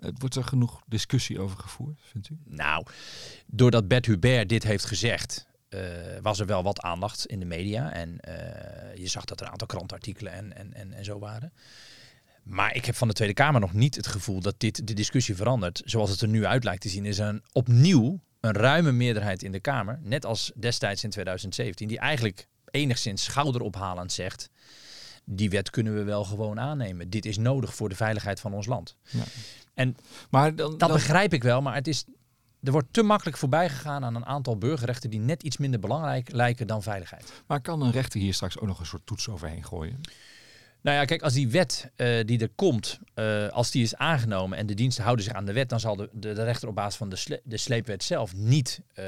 Het 0.00 0.14
wordt 0.18 0.34
er 0.34 0.44
genoeg 0.44 0.82
discussie 0.86 1.40
over 1.40 1.58
gevoerd, 1.58 2.00
vindt 2.02 2.28
u? 2.28 2.38
Nou, 2.44 2.86
doordat 3.46 3.88
Bert 3.88 4.06
Hubert 4.06 4.48
dit 4.48 4.62
heeft 4.62 4.84
gezegd, 4.84 5.46
eh, 5.68 5.80
was 6.22 6.38
er 6.38 6.46
wel 6.46 6.62
wat 6.62 6.80
aandacht 6.80 7.26
in 7.26 7.40
de 7.40 7.46
media. 7.46 7.92
En 7.92 8.20
eh, 8.20 8.96
je 8.96 9.06
zag 9.06 9.24
dat 9.24 9.40
er 9.40 9.46
een 9.46 9.52
aantal 9.52 9.66
krantartikelen 9.66 10.32
en, 10.32 10.56
en, 10.56 10.74
en, 10.74 10.92
en 10.92 11.04
zo 11.04 11.18
waren. 11.18 11.52
Maar 12.42 12.74
ik 12.74 12.84
heb 12.84 12.94
van 12.94 13.08
de 13.08 13.14
Tweede 13.14 13.34
Kamer 13.34 13.60
nog 13.60 13.72
niet 13.72 13.94
het 13.96 14.06
gevoel 14.06 14.40
dat 14.40 14.54
dit 14.60 14.86
de 14.86 14.94
discussie 14.94 15.36
verandert. 15.36 15.82
Zoals 15.84 16.10
het 16.10 16.20
er 16.20 16.28
nu 16.28 16.44
uit 16.44 16.64
lijkt 16.64 16.82
te 16.82 16.88
zien, 16.88 17.04
is 17.04 17.18
er 17.18 17.28
een, 17.28 17.42
opnieuw 17.52 18.20
een 18.46 18.52
ruime 18.52 18.92
meerderheid 18.92 19.42
in 19.42 19.52
de 19.52 19.60
Kamer, 19.60 19.98
net 20.02 20.24
als 20.26 20.52
destijds 20.54 21.04
in 21.04 21.10
2017, 21.10 21.88
die 21.88 21.98
eigenlijk 21.98 22.46
enigszins 22.70 23.24
schouderophalend 23.24 24.12
zegt. 24.12 24.50
Die 25.24 25.50
wet 25.50 25.70
kunnen 25.70 25.94
we 25.94 26.02
wel 26.02 26.24
gewoon 26.24 26.60
aannemen. 26.60 27.10
Dit 27.10 27.24
is 27.26 27.36
nodig 27.38 27.74
voor 27.74 27.88
de 27.88 27.94
veiligheid 27.96 28.40
van 28.40 28.54
ons 28.54 28.66
land. 28.66 28.96
Ja. 29.10 29.22
En 29.74 29.96
Maar 30.30 30.54
dan, 30.56 30.70
dat 30.70 30.78
dan- 30.78 30.92
begrijp 30.92 31.32
ik 31.32 31.42
wel, 31.42 31.62
maar 31.62 31.74
het 31.74 31.88
is, 31.88 32.04
er 32.62 32.72
wordt 32.72 32.92
te 32.92 33.02
makkelijk 33.02 33.36
voorbij 33.36 33.68
gegaan 33.68 34.04
aan 34.04 34.14
een 34.14 34.26
aantal 34.26 34.56
burgerrechten 34.58 35.10
die 35.10 35.20
net 35.20 35.42
iets 35.42 35.56
minder 35.56 35.80
belangrijk 35.80 36.32
lijken 36.32 36.66
dan 36.66 36.82
veiligheid. 36.82 37.32
maar 37.46 37.60
kan 37.60 37.82
een 37.82 37.90
rechter 37.92 38.20
hier 38.20 38.34
straks 38.34 38.58
ook 38.58 38.66
nog 38.66 38.80
een 38.80 38.86
soort 38.86 39.06
toets 39.06 39.28
overheen 39.28 39.64
gooien? 39.64 40.00
Nou 40.86 40.98
ja, 40.98 41.04
kijk, 41.04 41.22
als 41.22 41.32
die 41.32 41.48
wet 41.48 41.90
eh, 41.96 42.24
die 42.24 42.40
er 42.40 42.48
komt, 42.54 42.98
eh, 43.14 43.48
als 43.48 43.70
die 43.70 43.82
is 43.82 43.96
aangenomen 43.96 44.58
en 44.58 44.66
de 44.66 44.74
diensten 44.74 45.04
houden 45.04 45.24
zich 45.24 45.34
aan 45.34 45.44
de 45.44 45.52
wet, 45.52 45.68
dan 45.68 45.80
zal 45.80 45.96
de, 45.96 46.08
de, 46.12 46.32
de 46.32 46.44
rechter 46.44 46.68
op 46.68 46.74
basis 46.74 46.96
van 46.96 47.08
de, 47.08 47.16
sle- 47.16 47.40
de 47.44 47.56
sleepwet 47.56 48.04
zelf 48.04 48.34
niet 48.34 48.80
eh, 48.94 49.04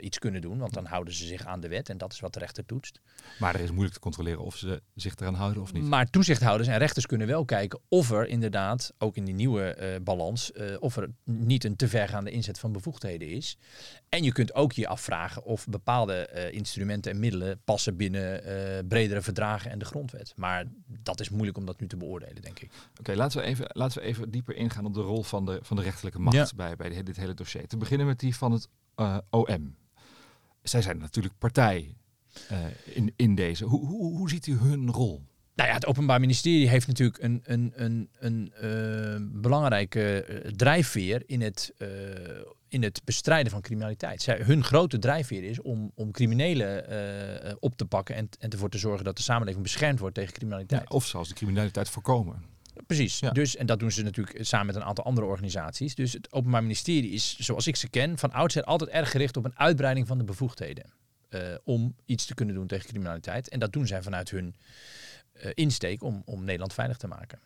iets 0.00 0.18
kunnen 0.18 0.40
doen, 0.40 0.58
want 0.58 0.74
dan 0.74 0.86
houden 0.86 1.14
ze 1.14 1.26
zich 1.26 1.44
aan 1.46 1.60
de 1.60 1.68
wet 1.68 1.88
en 1.88 1.98
dat 1.98 2.12
is 2.12 2.20
wat 2.20 2.32
de 2.32 2.38
rechter 2.38 2.66
toetst. 2.66 3.00
Maar 3.38 3.54
er 3.54 3.60
is 3.60 3.70
moeilijk 3.70 3.94
te 3.94 4.00
controleren 4.00 4.40
of 4.40 4.56
ze 4.56 4.82
zich 4.94 5.16
eraan 5.16 5.34
houden 5.34 5.62
of 5.62 5.72
niet. 5.72 5.82
Maar 5.82 6.10
toezichthouders 6.10 6.68
en 6.68 6.78
rechters 6.78 7.06
kunnen 7.06 7.26
wel 7.26 7.44
kijken 7.44 7.80
of 7.88 8.10
er 8.10 8.28
inderdaad, 8.28 8.92
ook 8.98 9.16
in 9.16 9.24
die 9.24 9.34
nieuwe 9.34 10.00
balans, 10.02 10.52
of 10.78 10.96
er 10.96 11.10
niet 11.24 11.64
een 11.64 11.76
te 11.76 11.88
vergaande 11.88 12.30
inzet 12.30 12.58
van 12.58 12.72
bevoegdheden 12.72 13.28
is. 13.28 13.56
En 14.08 14.22
je 14.22 14.32
kunt 14.32 14.54
ook 14.54 14.72
je 14.72 14.88
afvragen 14.88 15.44
of 15.44 15.66
bepaalde 15.66 16.50
instrumenten 16.52 17.12
en 17.12 17.18
middelen 17.18 17.60
passen 17.64 17.96
binnen 17.96 18.42
bredere 18.88 19.22
verdragen 19.22 19.70
en 19.70 19.78
de 19.78 19.84
grondwet. 19.84 20.32
Maar 20.36 20.64
dat 21.16 21.20
is 21.26 21.30
moeilijk 21.30 21.58
om 21.58 21.66
dat 21.66 21.80
nu 21.80 21.86
te 21.86 21.96
beoordelen, 21.96 22.42
denk 22.42 22.58
ik. 22.60 22.70
Oké, 22.98 23.14
laten, 23.14 23.40
we 23.40 23.46
even, 23.46 23.66
laten 23.68 24.00
we 24.00 24.06
even 24.06 24.30
dieper 24.30 24.56
ingaan 24.56 24.84
op 24.84 24.94
de 24.94 25.00
rol 25.00 25.22
van 25.22 25.46
de, 25.46 25.58
van 25.62 25.76
de 25.76 25.82
rechterlijke 25.82 26.20
macht 26.20 26.36
Ja. 26.36 26.48
bij, 26.56 26.76
bij 26.76 27.02
dit, 27.02 27.16
hele 27.16 27.34
dossier. 27.34 27.66
Te 27.68 27.76
beginnen 27.76 28.06
met 28.06 28.18
die 28.20 28.36
van 28.36 28.52
het 28.52 28.68
eh, 28.94 29.18
OM. 29.30 29.76
Zij 30.62 30.82
zijn 30.82 30.98
natuurlijk 30.98 31.34
partij 31.38 31.94
eh, 32.48 32.58
in, 32.84 33.12
in 33.16 33.34
deze. 33.34 33.64
Hoe, 33.64 33.86
hoe, 33.86 34.16
hoe 34.16 34.30
ziet 34.30 34.46
u 34.46 34.56
hun 34.56 34.90
rol? 34.90 35.22
Nou 35.54 35.68
ja, 35.68 35.74
het 35.74 35.86
Openbaar 35.86 36.20
Ministerie 36.20 36.68
heeft 36.68 36.86
natuurlijk 36.86 37.22
een, 37.22 37.40
een, 37.44 37.72
een, 37.74 38.08
een 38.18 38.52
eh, 38.54 39.40
belangrijke 39.40 40.24
drijfveer 40.56 41.22
in 41.26 41.40
het, 41.42 41.74
in 42.70 42.82
het 42.82 43.00
bestrijden 43.04 43.52
van 43.52 43.60
criminaliteit. 43.60 44.22
Zij, 44.22 44.40
hun 44.42 44.64
grote 44.64 44.98
drijfveer 44.98 45.44
is 45.44 45.60
om, 45.60 45.92
om 45.94 46.10
criminelen 46.10 46.88
eh, 46.88 47.54
op 47.60 47.76
te 47.76 47.84
pakken 47.84 48.14
en, 48.14 48.28
en 48.38 48.50
ervoor 48.50 48.70
te 48.70 48.78
zorgen 48.78 49.04
dat 49.04 49.16
de 49.16 49.22
samenleving 49.22 49.62
beschermd 49.62 49.98
wordt 49.98 50.14
tegen 50.14 50.32
criminaliteit. 50.32 50.82
Ja, 50.88 50.94
of 50.94 51.06
zelfs 51.06 51.28
de 51.28 51.34
criminaliteit 51.34 51.88
voorkomen. 51.88 52.42
Precies. 52.86 53.18
Ja. 53.18 53.30
Dus, 53.30 53.56
en 53.56 53.66
dat 53.66 53.78
doen 53.78 53.90
ze 53.90 54.02
natuurlijk 54.02 54.44
samen 54.44 54.66
met 54.66 54.76
een 54.76 54.84
aantal 54.84 55.04
andere 55.04 55.26
organisaties. 55.26 55.94
Dus 55.94 56.12
het 56.12 56.32
Openbaar 56.32 56.62
Ministerie 56.62 57.10
is, 57.10 57.36
zoals 57.38 57.66
ik 57.66 57.76
ze 57.76 57.88
ken, 57.88 58.18
van 58.18 58.32
oudsher 58.32 58.62
altijd 58.62 58.90
erg 58.90 59.10
gericht 59.10 59.36
op 59.36 59.44
een 59.44 59.58
uitbreiding 59.58 60.06
van 60.06 60.18
de 60.18 60.24
bevoegdheden. 60.24 60.84
eh, 61.30 61.54
om 61.64 61.94
iets 62.04 62.26
te 62.26 62.34
kunnen 62.34 62.54
doen 62.54 62.66
tegen 62.66 62.88
criminaliteit. 62.88 63.48
En 63.48 63.58
dat 63.58 63.72
doen 63.72 63.86
zij 63.86 64.02
vanuit 64.02 64.30
hun 64.30 64.54
eh, 65.32 65.50
insteek 65.54 66.02
om, 66.02 66.22
om 66.24 66.44
Nederland 66.44 66.72
veilig 66.72 66.96
te 66.96 67.06
maken. 67.06 67.38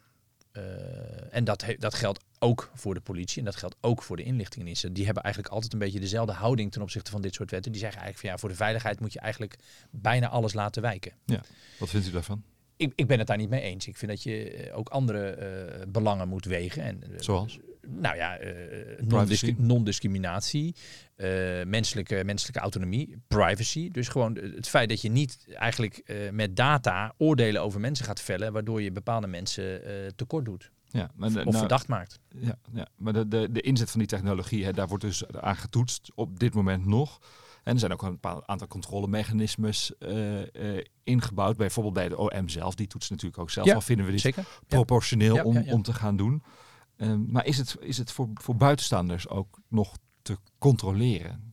Eh, 0.55 1.35
en 1.35 1.45
dat, 1.45 1.65
dat 1.79 1.95
geldt 1.95 2.25
ook 2.39 2.71
voor 2.75 2.95
de 2.95 3.01
politie 3.01 3.39
en 3.39 3.45
dat 3.45 3.57
geldt 3.57 3.77
ook 3.81 4.03
voor 4.03 4.17
de 4.17 4.23
inlichtingendiensten. 4.23 4.93
Die 4.93 5.05
hebben 5.05 5.23
eigenlijk 5.23 5.55
altijd 5.55 5.73
een 5.73 5.79
beetje 5.79 6.01
dezelfde 6.01 6.33
houding 6.33 6.73
ten 6.73 6.83
opzichte 6.83 7.11
van 7.11 7.23
dit 7.23 7.35
soort 7.35 7.51
wetten. 7.51 7.73
Die 7.73 7.81
zeggen 7.81 8.01
eigenlijk 8.01 8.27
van 8.27 8.35
ja, 8.35 8.41
voor 8.41 8.57
de 8.57 8.65
veiligheid 8.65 9.01
moet 9.01 9.13
je 9.13 9.21
eigenlijk 9.21 9.57
bijna 9.91 10.29
alles 10.29 10.53
laten 10.53 10.83
wijken. 10.83 11.13
Wat 11.79 11.89
vindt 11.89 12.07
u 12.07 12.11
daarvan? 12.11 12.45
Ik, 12.77 12.93
ik 12.95 13.07
ben 13.07 13.19
het 13.19 13.27
daar 13.27 13.37
niet 13.37 13.49
mee 13.49 13.61
eens. 13.61 13.87
Ik 13.89 13.97
vind 13.97 14.11
dat 14.11 14.23
je 14.23 14.51
eh, 14.51 14.79
ook 14.79 14.89
andere 14.89 15.29
eh, 15.29 15.83
belangen 15.89 16.29
moet 16.29 16.45
wegen. 16.45 16.83
En, 16.83 17.03
eh, 17.03 17.21
Zoals? 17.21 17.59
Nou 17.87 18.17
ja, 18.17 18.39
non-disc- 19.07 19.59
non-discriminatie, 19.59 20.75
menselijke, 21.67 22.23
menselijke 22.25 22.61
autonomie, 22.61 23.17
privacy. 23.29 23.91
Dus 23.91 24.09
gewoon 24.09 24.35
het 24.37 24.69
feit 24.69 24.89
dat 24.89 25.01
je 25.01 25.09
niet 25.11 25.47
eigenlijk 25.55 26.03
met 26.33 26.57
data 26.57 27.15
oordelen 27.19 27.63
over 27.63 27.81
mensen 27.81 28.05
gaat 28.05 28.21
vellen, 28.21 28.53
waardoor 28.53 28.83
je 28.83 28.93
bepaalde 28.93 29.27
mensen 29.27 29.83
tekort 30.17 30.45
doet 30.45 30.71
Ja, 30.89 31.11
maar, 31.17 31.29
of 31.29 31.35
nou, 31.35 31.57
verdacht 31.57 31.89
maakt. 31.89 32.21
ja, 32.39 32.59
ja, 32.73 32.87
maar 32.97 33.13
de, 33.13 33.29
de, 33.29 33.49
de 33.53 33.61
inzet 33.61 33.91
van 33.91 33.99
die 33.99 34.09
technologie, 34.09 34.65
hè, 34.65 34.73
daar 34.73 34.89
wordt 34.89 35.05
dus 35.05 35.27
aan 35.33 35.57
getoetst 35.57 36.11
op 36.15 36.39
dit 36.41 36.55
moment 36.55 36.87
nog. 36.87 37.19
En 37.65 37.73
er 37.73 37.79
zijn 37.79 37.93
ook 37.93 38.03
een 38.03 38.11
bepaald 38.11 38.47
aantal 38.47 38.67
controlemechanismes 38.67 39.99
eh, 39.99 40.77
eh, 40.77 40.85
ingebouwd. 41.05 41.57
Bijvoorbeeld 41.57 41.95
bij 41.95 42.09
de 42.09 42.19
OM 42.19 42.49
zelf. 42.49 42.75
Die 42.75 42.87
toetst 42.87 43.11
natuurlijk 43.11 43.41
ook 43.41 43.51
zelf. 43.51 43.67
Ja, 43.67 43.75
Al 43.75 43.81
vinden 43.81 44.07
we 44.07 44.13
dit 44.13 44.21
Zeker? 44.21 44.45
proportioneel 44.67 45.35
Ja, 45.35 45.43
om, 45.43 45.57
om 45.57 45.83
te 45.83 45.93
gaan 45.93 46.17
doen. 46.17 46.43
Ehm, 46.97 47.31
maar 47.31 47.47
is 47.47 47.57
het, 47.57 47.77
is 47.81 47.99
het 47.99 48.13
voor, 48.13 48.29
voor 48.35 48.57
buitenstaanders 48.57 49.29
ook 49.29 49.59
nog 49.69 49.97
te 50.23 50.37
controleren? 50.59 51.53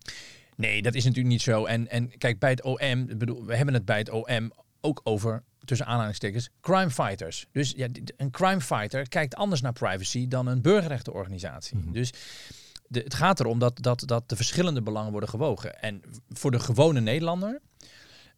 Nee, 0.55 0.81
dat 0.81 0.95
is 0.95 1.03
natuurlijk 1.03 1.33
niet 1.33 1.41
zo. 1.41 1.65
En, 1.65 1.89
en 1.89 2.17
kijk, 2.17 2.39
bij 2.39 2.49
het 2.49 2.63
OM, 2.63 3.17
bedoel, 3.17 3.45
we 3.45 3.55
hebben 3.55 3.73
het 3.73 3.85
bij 3.85 3.97
het 3.97 4.09
OM 4.09 4.51
ook 4.81 5.01
over, 5.03 5.43
tussen 5.65 5.85
aanhalingstekens, 5.85 6.49
crime 6.61 6.89
fighters. 6.89 7.47
Dus 7.51 7.73
ja, 7.75 7.87
een 8.17 8.31
crime 8.31 8.61
fighter 8.61 9.09
kijkt 9.09 9.35
anders 9.35 9.61
naar 9.61 9.73
privacy 9.73 10.27
dan 10.27 10.47
een 10.47 10.61
burgerrechtenorganisatie. 10.61 11.77
Mhm. 11.77 11.91
Dus 11.91 12.13
de, 12.91 12.99
het 12.99 13.13
gaat 13.13 13.39
erom 13.39 13.59
dat, 13.59 13.81
dat, 13.81 14.03
dat 14.05 14.29
de 14.29 14.35
verschillende 14.35 14.81
belangen 14.81 15.11
worden 15.11 15.29
gewogen. 15.29 15.81
En 15.81 16.01
voor 16.29 16.51
de 16.51 16.59
gewone 16.59 16.99
Nederlander 16.99 17.61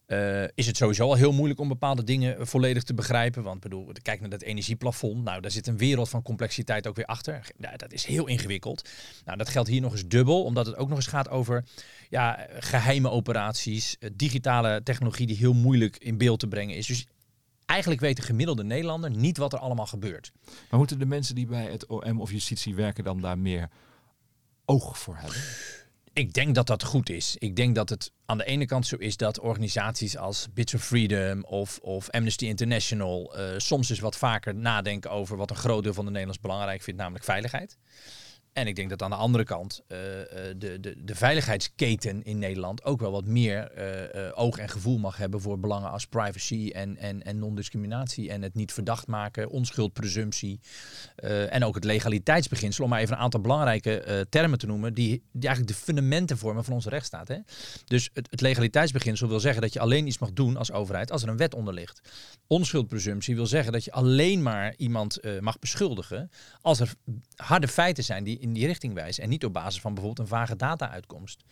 eh, 0.05 0.43
is 0.43 0.67
het 0.67 0.77
sowieso 0.77 1.03
al 1.03 1.15
heel 1.15 1.31
moeilijk 1.31 1.60
om 1.60 1.67
bepaalde 1.67 2.03
dingen 2.03 2.48
volledig 2.48 2.83
te 2.83 2.93
begrijpen. 2.93 3.43
Want 3.43 3.60
bedoel, 3.60 3.91
kijk 4.01 4.19
naar 4.19 4.29
dat 4.29 4.41
energieplafond. 4.41 5.24
Nou, 5.24 5.41
daar 5.41 5.51
zit 5.51 5.67
een 5.67 5.77
wereld 5.77 6.10
van 6.10 6.22
complexiteit 6.22 6.88
ook 6.88 6.95
weer 6.95 7.05
achter. 7.05 7.48
Dat 7.57 7.93
is 7.93 8.05
heel 8.05 8.27
ingewikkeld. 8.27 8.89
Nou, 9.25 9.38
dat 9.38 9.50
geldt 9.50 9.69
hier 9.69 9.81
nog 9.81 9.91
eens 9.91 10.07
dubbel, 10.07 10.43
omdat 10.43 10.65
het 10.65 10.75
ook 10.75 10.88
nog 10.89 10.98
eens 10.98 11.07
gaat 11.07 11.29
over 11.29 11.63
ja, 12.10 12.48
geheime 12.60 13.10
operaties, 13.10 13.98
eh, 14.00 14.10
digitale 14.13 14.83
technologie 14.83 15.27
die 15.27 15.38
heel 15.38 15.53
moeilijk 15.53 15.98
in 15.98 16.17
beeld 16.17 16.39
te 16.39 16.48
brengen 16.48 16.75
is. 16.75 16.88
Dus 16.88 17.05
eigenlijk 17.65 18.01
weet 18.01 18.15
de 18.15 18.22
gemiddelde 18.22 18.63
Nederlander 18.63 19.12
niet 19.12 19.38
wat 19.38 19.53
er 19.53 19.60
allemaal 19.60 19.86
gebeurt. 19.86 20.31
Maar 20.69 20.79
moeten 20.79 21.00
de 21.00 21.05
mensen 21.05 21.36
die 21.36 21.45
bij 21.45 21.65
het 21.65 21.88
OM 21.88 22.22
of 22.22 22.31
justitie 22.31 22.75
werken 22.75 23.03
dan 23.03 23.22
daar 23.22 23.38
meer 23.38 23.69
oog 24.65 24.98
voor 24.98 25.15
hebben? 25.17 25.38
Ik 26.13 26.34
denk 26.34 26.55
dat 26.55 26.67
dat 26.67 26.84
goed 26.84 27.10
is. 27.10 27.36
Ik 27.39 27.55
denk 27.55 27.75
dat 27.75 27.89
het 27.89 28.12
aan 28.25 28.38
de 28.38 28.46
ene 28.46 28.65
kant 28.65 28.88
zo 28.88 28.96
is 28.96 29.17
dat 29.17 29.39
organisaties 29.39 30.17
als 30.17 30.48
Bits 30.53 30.74
of 30.74 30.84
Freedom 30.84 31.43
of, 31.43 31.79
of 31.82 32.10
Amnesty 32.10 32.46
International 32.46 33.36
eh, 33.38 33.58
soms 33.58 33.89
eens 33.89 34.00
wat 34.00 34.17
vaker 34.17 34.55
nadenken 34.55 35.12
over 35.12 35.38
wat 35.38 35.50
een 35.50 35.55
groot 35.55 35.84
deel 35.84 35.93
van 35.93 36.05
de 36.05 36.12
Nederlanders 36.12 36.46
belangrijk 36.46 36.82
vindt, 36.82 37.00
namelijk 37.00 37.25
veiligheid. 37.25 37.77
En 38.53 38.67
ik 38.67 38.75
denk 38.75 38.89
dat 38.89 39.01
aan 39.01 39.10
de 39.10 39.15
andere 39.15 39.43
kant 39.43 39.81
eh, 39.88 40.22
eh, 40.22 40.55
de, 40.57 40.79
de, 40.79 40.95
de 41.03 41.15
veiligheidsketen 41.15 42.24
in 42.24 42.39
Nederland 42.39 42.83
ook 42.83 43.00
wel 43.00 43.12
wat 43.12 43.25
meer 43.25 43.72
eh, 43.72 44.31
oog 44.36 44.57
en 44.57 44.69
gevoel 44.69 44.98
mag 44.98 45.17
hebben 45.17 45.41
voor 45.41 45.60
belangen 45.60 45.91
als 45.91 46.07
privacy 46.07 46.72
en, 46.74 46.98
en, 46.98 47.24
en 47.24 47.39
non-discriminatie 47.39 48.29
en 48.29 48.41
het 48.41 48.53
niet 48.53 48.74
verdacht 48.74 49.07
maken, 49.07 49.50
onschuldpresumptie 49.50 50.60
en 51.50 51.63
ook 51.63 51.75
het 51.75 51.83
legaliteitsbeginsel, 51.83 52.83
om 52.83 52.89
maar 52.89 53.00
even 53.00 53.15
een 53.15 53.22
aantal 53.22 53.41
belangrijke 53.41 54.25
termen 54.29 54.60
te 54.60 54.65
noemen, 54.65 54.93
die, 54.93 55.24
die 55.31 55.48
eigenlijk 55.48 55.77
de 55.77 55.83
fundamenten 55.83 56.38
vormen 56.38 56.63
van 56.63 56.74
onze 56.74 56.89
rechtsstaat. 56.89 57.27
Hè? 57.27 57.38
Dus 57.86 58.10
het, 58.13 58.31
het 58.31 58.41
legaliteitsbeginsel 58.41 59.27
wil 59.27 59.39
zeggen 59.39 59.62
dat 59.62 59.74
je 59.74 59.79
alleen 59.79 60.07
iets 60.07 60.17
mag 60.17 60.33
doen 60.33 60.57
als 60.57 60.72
overheid 60.72 61.12
als 61.12 61.24
er 61.24 61.29
een 61.29 61.38
wet 61.38 61.55
onder 61.55 61.74
ligt. 61.74 62.01
Onschuldpresumptie 62.48 63.36
wil 63.36 63.48
zeggen 63.48 63.72
dat 63.72 63.83
je 63.83 63.91
alleen 63.91 64.41
maar 64.41 64.74
iemand 64.77 65.19
mag 65.39 65.60
beschuldigen 65.60 66.29
als 66.62 66.79
er 66.79 66.93
harde 67.36 67.67
feiten 67.67 68.03
zijn 68.03 68.24
die 68.24 68.42
in 68.43 68.53
die 68.53 68.65
richting 68.65 68.93
wijzen. 68.93 69.23
En 69.23 69.29
niet 69.29 69.45
op 69.45 69.53
basis 69.53 69.81
van 69.81 69.93
bijvoorbeeld 69.93 70.29
een 70.29 70.38
vage 70.38 70.55
data-uitkomst. 70.55 71.43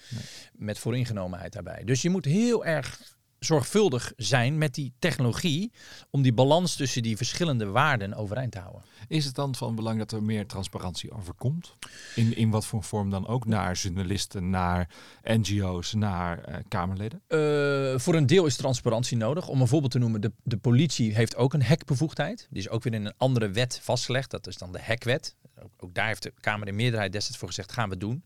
Met 0.54 0.80
vooringenomenheid 0.80 1.54
daarbij. 1.54 1.84
Dus 1.84 2.02
je 2.02 2.10
moet 2.10 2.26
heel 2.26 2.66
erg 2.66 3.00
zorgvuldig 3.46 4.14
zijn 4.18 4.58
met 4.58 4.74
die 4.74 4.94
technologie 5.00 5.72
om 6.10 6.22
die 6.22 6.34
balans 6.34 6.76
tussen 6.76 7.04
die 7.04 7.18
verschillende 7.18 7.66
waarden 7.66 8.14
overeind 8.14 8.52
te 8.52 8.60
houden. 8.60 8.82
Is 9.08 9.26
het 9.26 9.36
dan 9.36 9.56
van 9.56 9.76
belang 9.76 9.98
dat 9.98 10.12
er 10.12 10.24
meer 10.24 10.48
transparantie 10.48 11.12
over 11.12 11.34
komt? 11.34 11.76
In, 12.16 12.36
in 12.36 12.50
wat 12.50 12.66
voor 12.66 12.84
vorm 12.84 13.10
dan 13.10 13.28
ook? 13.28 13.46
Naar 13.46 13.74
journalisten, 13.74 14.50
naar 14.50 14.90
NGO's, 15.24 15.94
naar 15.94 16.44
eh, 16.44 16.56
Kamerleden? 16.68 17.22
Eh, 17.28 18.00
voor 18.00 18.16
een 18.16 18.26
deel 18.26 18.46
is 18.46 18.56
transparantie 18.56 19.18
nodig. 19.18 19.48
Om 19.48 19.62
een 19.62 19.68
voorbeeld 19.68 19.92
te 19.92 20.00
noemen, 20.00 20.22
de, 20.22 20.32
de 20.44 20.58
politie 20.58 21.14
heeft 21.14 21.36
ook 21.36 21.54
een 21.54 21.64
hekbevoegdheid. 21.64 22.48
Die 22.50 22.60
is 22.60 22.70
ook 22.70 22.84
weer 22.84 22.94
in 22.94 23.06
een 23.06 23.18
andere 23.18 23.50
wet 23.50 23.80
vastgelegd. 23.84 24.32
Dat 24.32 24.48
is 24.48 24.58
dan 24.58 24.72
de 24.72 24.82
hekwet. 24.82 25.36
Ook, 25.64 25.72
ook 25.78 25.94
daar 25.94 26.08
heeft 26.08 26.24
de 26.24 26.34
Kamer 26.40 26.68
in 26.68 26.76
meerderheid 26.76 27.12
destijds 27.12 27.38
voor 27.38 27.48
gezegd, 27.48 27.72
gaan 27.72 27.90
we 27.90 27.98
doen. 27.98 28.24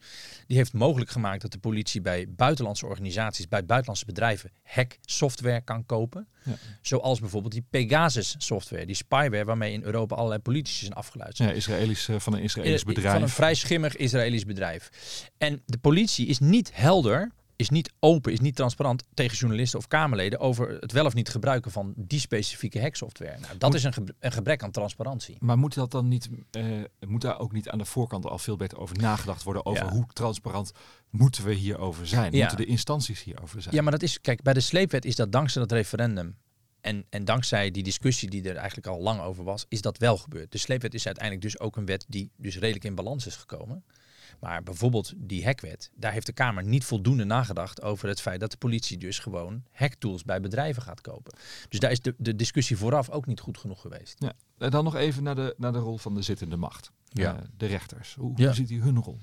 Die 0.47 0.57
heeft 0.57 0.73
mogelijk 0.73 1.11
gemaakt 1.11 1.41
dat 1.41 1.51
de 1.51 1.57
politie 1.57 2.01
bij 2.01 2.25
buitenlandse 2.29 2.85
organisaties, 2.85 3.47
bij 3.47 3.65
buitenlandse 3.65 4.05
bedrijven, 4.05 4.51
hacksoftware 4.63 5.61
kan 5.61 5.85
kopen. 5.85 6.27
Ja. 6.43 6.53
Zoals 6.81 7.19
bijvoorbeeld 7.19 7.53
die 7.53 7.65
Pegasus 7.69 8.35
software, 8.37 8.85
die 8.85 8.95
spyware 8.95 9.45
waarmee 9.45 9.73
in 9.73 9.83
Europa 9.83 10.15
allerlei 10.15 10.41
politici 10.41 10.79
zijn 10.85 10.93
afgeluisterd. 10.93 11.49
Ja, 11.49 11.55
Israëlisch, 11.55 12.07
eh, 12.07 12.19
van 12.19 12.33
een 12.33 12.41
Israëlisch 12.41 12.81
Eh, 12.81 12.87
bedrijf. 12.87 13.13
Van 13.13 13.21
een 13.21 13.29
vrij 13.29 13.53
schimmig 13.53 13.95
Israëlisch 13.95 14.45
bedrijf. 14.45 14.89
En 15.37 15.61
de 15.65 15.77
politie 15.77 16.27
is 16.27 16.39
niet 16.39 16.69
helder, 16.73 17.31
is 17.55 17.69
niet 17.69 17.93
open, 17.99 18.31
is 18.31 18.39
niet 18.39 18.55
transparant 18.55 19.03
tegen 19.13 19.37
journalisten 19.37 19.79
of 19.79 19.87
Kamerleden 19.87 20.39
over 20.39 20.77
het 20.79 20.91
wel 20.91 21.05
of 21.05 21.13
niet 21.13 21.29
gebruiken 21.29 21.71
van 21.71 21.93
die 21.97 22.19
specifieke 22.19 22.81
hacksoftware. 22.81 23.39
Nou, 23.39 23.57
dat 23.57 23.69
Moet- 23.69 23.77
is 23.79 23.83
een, 23.83 23.93
ge- 23.93 24.15
een 24.19 24.31
gebrek 24.31 24.63
aan 24.63 24.71
transparantie. 24.71 25.37
Maar 25.39 25.57
moet 25.57 25.73
dat 25.73 25.91
dan 25.91 26.07
niet, 26.07 26.29
eh, 26.51 26.65
moet 27.07 27.21
daar 27.21 27.39
ook 27.39 27.51
niet 27.51 27.69
aan 27.69 27.77
de 27.77 27.85
voorkant 27.85 28.25
al 28.25 28.37
veel 28.37 28.55
beter 28.55 28.77
over 28.77 28.97
nagedacht 28.97 29.43
worden? 29.43 29.65
Over 29.65 29.83
Ja. 29.85 29.91
hoe 29.91 30.05
transparant 30.13 30.71
moeten 31.09 31.45
we 31.45 31.53
hierover 31.53 32.07
zijn? 32.07 32.31
Ja. 32.31 32.39
Moeten 32.39 32.57
de 32.57 32.65
instanties 32.65 33.23
hierover 33.23 33.61
zijn? 33.61 33.75
Ja, 33.75 33.81
maar 33.81 33.91
dat 33.91 34.01
is, 34.03 34.21
kijk, 34.21 34.41
bij 34.41 34.53
de 34.53 34.59
sleepwet 34.59 35.05
is 35.05 35.15
dat 35.15 35.31
dankzij 35.31 35.61
dat 35.61 35.71
referendum. 35.71 36.37
En, 36.81 37.05
en 37.09 37.25
dankzij 37.25 37.71
die 37.71 37.83
discussie 37.83 38.29
die 38.29 38.49
er 38.49 38.55
eigenlijk 38.55 38.87
al 38.87 38.99
lang 39.01 39.21
over 39.21 39.43
was, 39.43 39.65
is 39.69 39.81
dat 39.81 39.97
wel 39.97 40.17
gebeurd. 40.17 40.51
De 40.51 40.57
sleepwet 40.57 40.93
is 40.93 41.05
uiteindelijk 41.05 41.43
dus 41.45 41.59
ook 41.59 41.75
een 41.77 41.85
wet 41.85 42.05
die 42.07 42.31
dus 42.37 42.57
redelijk 42.57 42.85
in 42.85 42.95
balans 42.95 43.25
is 43.27 43.35
gekomen. 43.35 43.83
Maar 44.39 44.63
bijvoorbeeld 44.63 45.13
die 45.17 45.45
hackwet, 45.45 45.91
daar 45.95 46.11
heeft 46.11 46.25
de 46.25 46.33
Kamer 46.33 46.63
niet 46.63 46.83
voldoende 46.85 47.23
nagedacht 47.23 47.81
over 47.81 48.07
het 48.07 48.21
feit 48.21 48.39
dat 48.39 48.51
de 48.51 48.57
politie 48.57 48.97
dus 48.97 49.19
gewoon 49.19 49.63
hacktools 49.71 50.23
bij 50.23 50.41
bedrijven 50.41 50.81
gaat 50.81 51.01
kopen. 51.01 51.33
Dus 51.69 51.79
daar 51.79 51.91
is 51.91 51.99
de, 51.99 52.13
de 52.17 52.35
discussie 52.35 52.77
vooraf 52.77 53.09
ook 53.09 53.25
niet 53.25 53.39
goed 53.39 53.57
genoeg 53.57 53.81
geweest. 53.81 54.15
Ja. 54.19 54.33
En 54.57 54.71
dan 54.71 54.83
nog 54.83 54.95
even 54.95 55.23
naar 55.23 55.35
de, 55.35 55.53
naar 55.57 55.73
de 55.73 55.79
rol 55.79 55.97
van 55.97 56.13
de 56.15 56.21
zittende 56.21 56.55
macht. 56.57 56.91
Ja. 57.09 57.35
Eh, 57.35 57.41
de 57.57 57.65
rechters. 57.65 58.15
Hoe, 58.15 58.33
Ja. 58.35 58.45
hoe 58.45 58.55
ziet 58.55 58.71
u 58.71 58.81
hun 58.81 58.99
rol? 59.01 59.19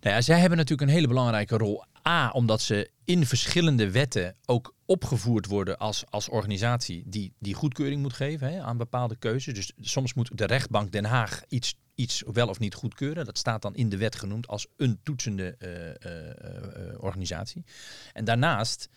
Nou 0.00 0.14
ja, 0.14 0.20
zij 0.20 0.38
hebben 0.38 0.58
natuurlijk 0.58 0.88
een 0.88 0.94
hele 0.96 1.08
belangrijke 1.08 1.56
rol. 1.56 1.84
A, 2.08 2.30
omdat 2.30 2.60
ze 2.60 2.90
in 3.04 3.26
verschillende 3.26 3.90
wetten 3.90 4.36
ook 4.46 4.74
opgevoerd 4.86 5.46
worden 5.46 5.78
als, 5.78 6.04
als 6.10 6.28
organisatie 6.28 7.02
die, 7.06 7.32
die 7.38 7.54
goedkeuring 7.54 8.02
moet 8.02 8.12
geven 8.12 8.52
hè, 8.52 8.62
aan 8.62 8.76
bepaalde 8.76 9.16
keuzes. 9.16 9.54
Dus 9.54 9.72
soms 9.80 10.14
moet 10.14 10.38
de 10.38 10.44
rechtbank 10.44 10.92
Den 10.92 11.04
Haag 11.04 11.42
iets, 11.48 11.74
iets 11.94 12.22
wel 12.32 12.48
of 12.48 12.58
niet 12.58 12.74
goedkeuren. 12.74 13.24
Dat 13.24 13.38
staat 13.38 13.62
dan 13.62 13.74
in 13.74 13.88
de 13.88 13.96
wet 13.96 14.16
genoemd 14.16 14.46
als 14.48 14.66
een 14.76 15.00
toetsende 15.02 15.56
eh, 15.58 15.88
eh, 15.88 16.30
eh, 16.30 17.02
organisatie. 17.02 17.64
En 18.12 18.24
daarnaast 18.24 18.88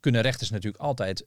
kunnen 0.00 0.20
rechters 0.20 0.50
natuurlijk 0.50 0.82
altijd 0.82 1.24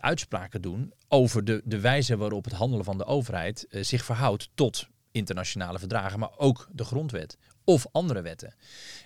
uitspraken 0.00 0.62
doen 0.62 0.92
over 1.08 1.44
de, 1.44 1.62
de 1.64 1.80
wijze 1.80 2.16
waarop 2.16 2.44
het 2.44 2.54
handelen 2.54 2.84
van 2.84 2.98
de 2.98 3.04
overheid 3.04 3.66
zich 3.70 4.04
verhoudt 4.04 4.48
tot 4.54 4.88
internationale 5.10 5.78
verdragen, 5.78 6.18
maar 6.18 6.38
ook 6.38 6.68
de 6.72 6.84
grondwet 6.84 7.36
of 7.66 7.86
andere 7.92 8.22
wetten. 8.22 8.54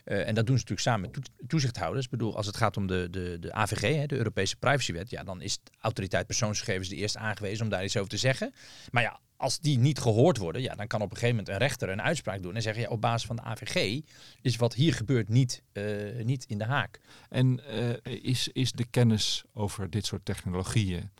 Eh, 0.04 0.28
en 0.28 0.34
dat 0.34 0.46
doen 0.46 0.58
ze 0.58 0.62
natuurlijk 0.62 0.80
samen 0.80 1.00
met 1.00 1.12
toe- 1.12 1.46
toezichthouders. 1.46 2.04
Ik 2.04 2.10
bedoel, 2.10 2.36
als 2.36 2.46
het 2.46 2.56
gaat 2.56 2.76
om 2.76 2.86
de, 2.86 3.08
de, 3.10 3.36
de 3.40 3.52
AVG, 3.52 3.96
hè, 3.96 4.06
de 4.06 4.16
Europese 4.16 4.56
Privacywet, 4.56 5.10
ja, 5.10 5.24
dan 5.24 5.42
is 5.42 5.58
de 5.62 5.70
autoriteit 5.78 6.26
persoonsgegevens 6.26 6.88
de 6.88 6.96
eerste 6.96 7.18
aangewezen 7.18 7.64
om 7.64 7.70
daar 7.70 7.84
iets 7.84 7.96
over 7.96 8.10
te 8.10 8.16
zeggen. 8.16 8.54
Maar 8.90 9.02
ja, 9.02 9.20
als 9.36 9.58
die 9.58 9.78
niet 9.78 9.98
gehoord 9.98 10.36
worden, 10.36 10.62
ja, 10.62 10.74
dan 10.74 10.86
kan 10.86 11.00
op 11.00 11.10
een 11.10 11.16
gegeven 11.16 11.36
moment 11.36 11.54
een 11.54 11.66
rechter 11.66 11.88
een 11.88 12.02
uitspraak 12.02 12.42
doen 12.42 12.54
en 12.54 12.62
zeggen, 12.62 12.82
ja, 12.82 12.88
op 12.88 13.00
basis 13.00 13.26
van 13.26 13.36
de 13.36 13.42
AVG 13.42 14.00
is 14.40 14.56
wat 14.56 14.74
hier 14.74 14.94
gebeurt 14.94 15.28
niet, 15.28 15.62
eh, 15.72 15.84
niet 16.24 16.44
in 16.44 16.58
de 16.58 16.64
haak. 16.64 17.00
En 17.28 17.60
eh, 17.66 18.22
is, 18.24 18.48
is 18.48 18.72
de 18.72 18.86
kennis 18.90 19.44
over 19.52 19.90
dit 19.90 20.06
soort 20.06 20.24
technologieën 20.24 21.10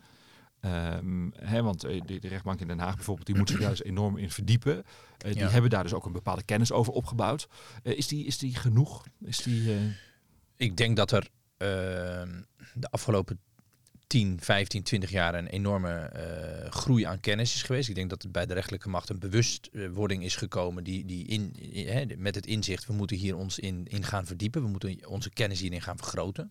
Ehm, 0.61 1.31
hè, 1.37 1.63
want 1.63 1.85
eh, 1.85 2.01
de, 2.07 2.19
de, 2.19 2.29
rechtbank 2.29 2.61
in 2.61 2.67
Den 2.67 2.79
Haag 2.79 2.95
bijvoorbeeld, 2.95 3.27
die 3.27 3.37
moet 3.37 3.49
zich 3.49 3.61
daar 3.61 3.71
dus 3.71 3.83
enorm 3.83 4.17
in 4.17 4.31
verdiepen. 4.31 4.77
Eh, 5.19 5.33
die 5.33 5.41
Ja. 5.43 5.49
hebben 5.49 5.71
daar 5.71 5.83
dus 5.83 5.93
ook 5.95 6.07
een 6.07 6.13
bepaalde 6.13 6.43
kennis 6.43 6.73
over 6.73 6.93
opgebouwd. 6.93 7.49
Eh, 7.83 7.97
is, 7.97 8.07
die, 8.09 8.25
is 8.27 8.39
die 8.39 8.55
genoeg? 8.57 9.05
Is 9.25 9.37
die, 9.37 9.77
Ik 10.57 10.77
denk 10.77 10.97
dat 10.97 11.11
er 11.13 11.29
ehm, 11.57 12.43
de 12.75 12.91
afgelopen 12.91 13.41
10, 14.07 14.39
15, 14.41 14.83
20 14.83 15.11
jaar 15.11 15.35
een 15.35 15.47
enorme 15.47 16.11
groei 16.71 17.05
aan 17.05 17.21
kennis 17.21 17.55
is 17.55 17.63
geweest. 17.63 17.89
Ik 17.89 17.95
denk 17.95 18.11
dat 18.11 18.27
bij 18.33 18.47
de 18.47 18.55
rechterlijke 18.55 18.89
macht 18.89 19.09
een 19.09 19.19
bewustwording 19.19 20.25
is 20.25 20.37
gekomen 20.37 20.85
die, 20.85 21.05
die 21.05 21.27
in, 21.27 21.53
in- 21.73 21.87
hè, 21.89 22.05
met 22.17 22.35
het 22.35 22.47
inzicht, 22.47 22.87
we 22.87 22.93
moeten 22.93 23.17
hier 23.17 23.37
ons 23.37 23.59
in, 23.59 23.87
in 23.89 24.05
gaan 24.05 24.27
verdiepen. 24.27 24.63
We 24.63 24.69
moeten 24.69 25.07
onze 25.09 25.31
kennis 25.31 25.61
hierin 25.61 25.83
gaan 25.83 25.97
vergroten. 25.97 26.51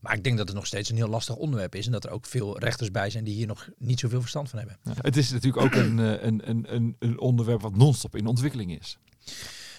Maar 0.00 0.14
ik 0.14 0.24
denk 0.24 0.36
dat 0.36 0.46
het 0.46 0.56
nog 0.56 0.66
steeds 0.66 0.90
een 0.90 0.96
heel 0.96 1.08
lastig 1.08 1.36
onderwerp 1.36 1.74
is 1.74 1.86
en 1.86 1.92
dat 1.92 2.04
er 2.04 2.10
ook 2.10 2.26
veel 2.26 2.58
rechters 2.58 2.90
bij 2.90 3.10
zijn 3.10 3.24
die 3.24 3.34
hier 3.34 3.46
nog 3.46 3.68
niet 3.78 4.00
zoveel 4.00 4.20
verstand 4.20 4.50
van 4.50 4.58
hebben. 4.58 4.78
ja. 4.82 4.92
Het 4.96 5.16
is 5.16 5.30
natuurlijk 5.30 5.64
ook 5.64 5.74
een, 5.74 5.98
eh, 5.98 6.22
een, 6.22 6.50
een, 6.50 6.74
een, 6.74 6.96
een 6.98 7.20
onderwerp 7.20 7.60
wat 7.60 7.76
non-stop 7.76 8.16
in 8.16 8.26
ontwikkeling 8.26 8.78
is. 8.78 8.98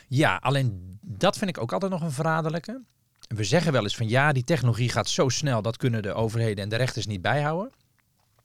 Ja, 0.08 0.36
alleen 0.36 1.00
dat 1.02 1.38
vind 1.38 1.50
ik 1.50 1.58
ook 1.58 1.72
altijd 1.74 1.92
nog 1.92 2.02
een 2.02 2.12
verraderlijke. 2.12 2.82
We 3.28 3.44
zeggen 3.44 3.72
wel 3.72 3.84
eens 3.84 3.96
van 3.96 4.10
ja, 4.10 4.32
die 4.32 4.44
technologie 4.44 4.90
gaat 4.90 5.10
zo 5.10 5.30
snel, 5.30 5.62
dat 5.62 5.78
kunnen 5.78 6.02
de 6.02 6.14
overheden 6.14 6.64
en 6.64 6.70
de 6.70 6.76
rechters 6.76 7.06
niet 7.06 7.22
bijhouden. 7.22 7.72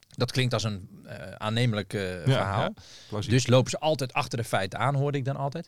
Dat 0.09 0.31
klinkt 0.31 0.53
als 0.53 0.63
een 0.63 0.89
eh, 1.05 1.31
aannemelijk 1.31 1.93
eh, 1.93 2.01
verhaal. 2.23 2.73
ja. 3.09 3.19
Dus 3.19 3.47
lopen 3.47 3.71
ze 3.71 3.79
altijd 3.79 4.13
achter 4.13 4.37
de 4.37 4.43
feiten 4.43 4.79
aan, 4.79 4.95
hoorde 4.95 5.17
ik 5.17 5.25
dan 5.25 5.35
altijd. 5.35 5.67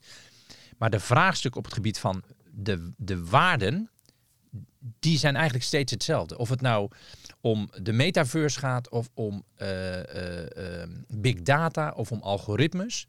Maar 0.78 0.90
de 0.90 1.00
vraagstukken 1.00 1.60
op 1.60 1.66
het 1.66 1.74
gebied 1.74 2.00
van 2.00 2.24
de, 2.52 2.92
de 2.98 3.26
waarden, 3.26 3.90
die 5.00 5.18
zijn 5.18 5.36
eigenlijk 5.36 5.65
steeds 5.65 5.92
hetzelfde. 5.92 6.38
Of 6.38 6.50
het 6.50 6.62
nou 6.62 6.89
om 7.42 7.70
de 7.82 7.92
metaverse 7.94 8.60
gaat, 8.60 8.89
of 8.89 9.10
om 9.13 9.44
eh, 9.56 10.00
eh, 10.00 10.82
eh, 10.84 10.89
big 11.08 11.42
data, 11.42 11.92
of 11.96 12.12
om 12.12 12.22
algoritmes. 12.22 13.06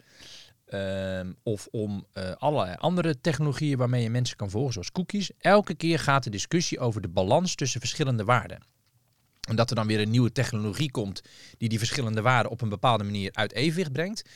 ehm, 0.66 1.32
of 1.42 1.68
om 1.70 2.06
eh, 2.12 2.32
allerlei 2.32 2.74
andere 2.78 3.20
technologieën 3.20 3.78
waarmee 3.78 4.02
je 4.02 4.10
mensen 4.10 4.36
kan 4.36 4.50
volgen, 4.50 4.72
zoals 4.72 4.92
cookies. 4.92 5.30
Elke 5.38 5.74
keer 5.74 5.98
gaat 5.98 6.24
de 6.24 6.30
discussie 6.30 6.78
over 6.78 7.00
de 7.00 7.08
balans 7.08 7.54
tussen 7.54 7.80
verschillende 7.80 8.24
waarden. 8.24 8.58
En 9.48 9.56
dat 9.56 9.70
er 9.70 9.76
dan 9.76 9.86
weer 9.86 10.00
een 10.00 10.10
nieuwe 10.10 10.32
technologie 10.32 10.90
komt 10.90 11.22
die 11.58 11.68
die 11.68 11.78
verschillende 11.78 12.22
waarden 12.22 12.52
op 12.52 12.60
een 12.60 12.68
bepaalde 12.68 13.04
manier 13.04 13.30
uit 13.32 13.52
evenwicht 13.52 13.92
brengt, 13.92 14.28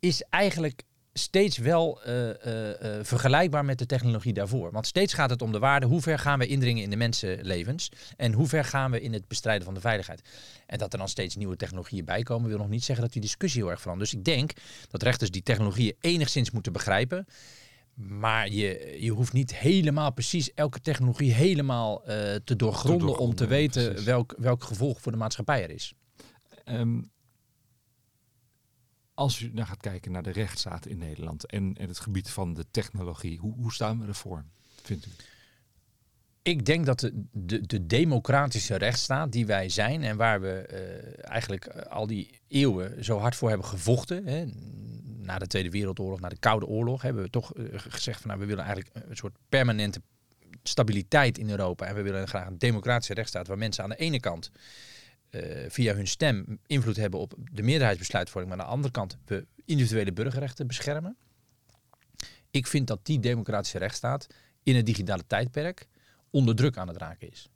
is 0.00 0.22
eigenlijk 0.22 0.82
steeds 1.16 1.58
wel 1.58 2.02
eh, 2.02 2.30
eh, 2.30 2.98
eh, 2.98 3.04
vergelijkbaar 3.04 3.64
met 3.64 3.78
de 3.78 3.86
technologie 3.86 4.32
daarvoor. 4.32 4.72
Want 4.72 4.86
steeds 4.86 5.14
gaat 5.14 5.30
het 5.30 5.42
om 5.42 5.52
de 5.52 5.58
waarde, 5.58 5.86
hoe 5.86 6.00
ver 6.00 6.18
gaan 6.18 6.38
we 6.38 6.46
indringen 6.46 6.82
in 6.82 6.90
de 6.90 6.96
mensenlevens 6.96 7.88
en 8.16 8.32
hoe 8.32 8.46
ver 8.46 8.64
gaan 8.64 8.90
we 8.90 9.00
in 9.00 9.12
het 9.12 9.28
bestrijden 9.28 9.64
van 9.64 9.74
de 9.74 9.80
veiligheid. 9.80 10.22
En 10.66 10.78
dat 10.78 10.92
er 10.92 10.98
dan 10.98 11.08
steeds 11.08 11.36
nieuwe 11.36 11.56
technologieën 11.56 12.04
bij 12.04 12.22
komen, 12.22 12.48
wil 12.48 12.58
nog 12.58 12.68
niet 12.68 12.84
zeggen 12.84 13.04
dat 13.04 13.12
die 13.12 13.22
discussie 13.22 13.62
heel 13.62 13.70
erg 13.70 13.80
verandert. 13.80 14.10
Dus 14.10 14.18
ik 14.18 14.24
denk 14.24 14.52
dat 14.90 15.02
rechters 15.02 15.30
die 15.30 15.42
technologieën 15.42 15.96
enigszins 16.00 16.50
moeten 16.50 16.72
begrijpen. 16.72 17.26
Maar 17.94 18.48
je, 18.50 18.96
je 19.00 19.10
hoeft 19.10 19.32
niet 19.32 19.56
helemaal 19.56 20.12
precies 20.12 20.54
elke 20.54 20.80
technologie 20.80 21.32
helemaal 21.32 22.02
te 22.44 22.56
doorgronden 22.56 23.18
om 23.18 23.34
te 23.34 23.46
weten 23.46 23.84
precies. 23.88 24.04
welk, 24.04 24.34
welk 24.38 24.64
gevolg 24.64 25.00
voor 25.00 25.12
de 25.12 25.18
maatschappij 25.18 25.62
er 25.62 25.70
is. 25.70 25.94
Ehm, 26.64 27.00
als 29.14 29.40
u 29.40 29.50
nou 29.52 29.66
gaat 29.66 29.80
kijken 29.80 30.12
naar 30.12 30.22
de 30.22 30.30
rechtsstaat 30.30 30.86
in 30.86 30.98
Nederland 30.98 31.46
en, 31.46 31.76
het 31.80 31.98
gebied 31.98 32.30
van 32.30 32.54
de 32.54 32.64
technologie, 32.70 33.38
hoe, 33.38 33.54
hoe 33.54 33.72
staan 33.72 34.00
we 34.00 34.06
ervoor, 34.06 34.44
vindt 34.82 35.06
u? 35.06 35.10
Ik 36.42 36.66
denk 36.66 36.86
dat 36.86 37.00
de, 37.00 37.24
de, 37.32 37.66
de 37.66 37.86
democratische 37.86 38.76
rechtsstaat 38.76 39.32
die 39.32 39.46
wij 39.46 39.68
zijn 39.68 40.02
en 40.02 40.16
waar 40.16 40.40
we 40.40 40.52
eh, 40.52 41.30
eigenlijk 41.30 41.68
al 41.68 42.06
die 42.06 42.40
eeuwen 42.48 43.04
zo 43.04 43.18
hard 43.18 43.36
voor 43.36 43.48
hebben 43.48 43.66
gevochten, 43.66 44.26
hè, 44.26 44.46
na 45.04 45.38
de 45.38 45.46
Tweede 45.46 45.70
Wereldoorlog, 45.70 46.20
na 46.20 46.28
de 46.28 46.38
Koude 46.38 46.66
Oorlog, 46.66 47.02
hebben 47.02 47.22
we 47.22 47.30
toch 47.30 47.54
eh, 47.54 47.64
gezegd 47.74 48.20
van 48.20 48.28
nou, 48.28 48.40
we 48.40 48.46
willen 48.46 48.64
eigenlijk 48.64 49.06
een 49.08 49.16
soort 49.16 49.36
permanente 49.48 50.00
stabiliteit 50.62 51.38
in 51.38 51.50
Europa 51.50 51.86
en 51.86 51.94
we 51.94 52.02
willen 52.02 52.28
graag 52.28 52.46
een 52.46 52.58
democratische 52.58 53.14
rechtsstaat 53.14 53.46
waar 53.46 53.58
mensen 53.58 53.84
aan 53.84 53.90
de 53.90 53.96
ene 53.96 54.20
kant 54.20 54.50
eh, 55.34 55.70
via 55.70 55.94
hun 55.94 56.06
stem 56.06 56.58
invloed 56.66 56.96
hebben 56.96 57.20
op 57.20 57.34
de 57.52 57.62
meerderheidsbesluitvorming, 57.62 58.52
maar 58.52 58.60
aan 58.60 58.66
de 58.70 58.74
andere 58.74 58.92
kant 58.92 59.18
we 59.24 59.46
individuele 59.64 60.12
burgerrechten 60.12 60.66
beschermen. 60.66 61.16
Ik 62.50 62.66
vind 62.66 62.86
dat 62.86 63.06
die 63.06 63.20
democratische 63.20 63.78
rechtsstaat 63.78 64.26
in 64.62 64.76
het 64.76 64.86
digitale 64.86 65.26
tijdperk 65.26 65.88
onder 66.30 66.54
druk 66.54 66.76
aan 66.76 66.88
het 66.88 66.96
raken 66.96 67.30
is. 67.30 67.48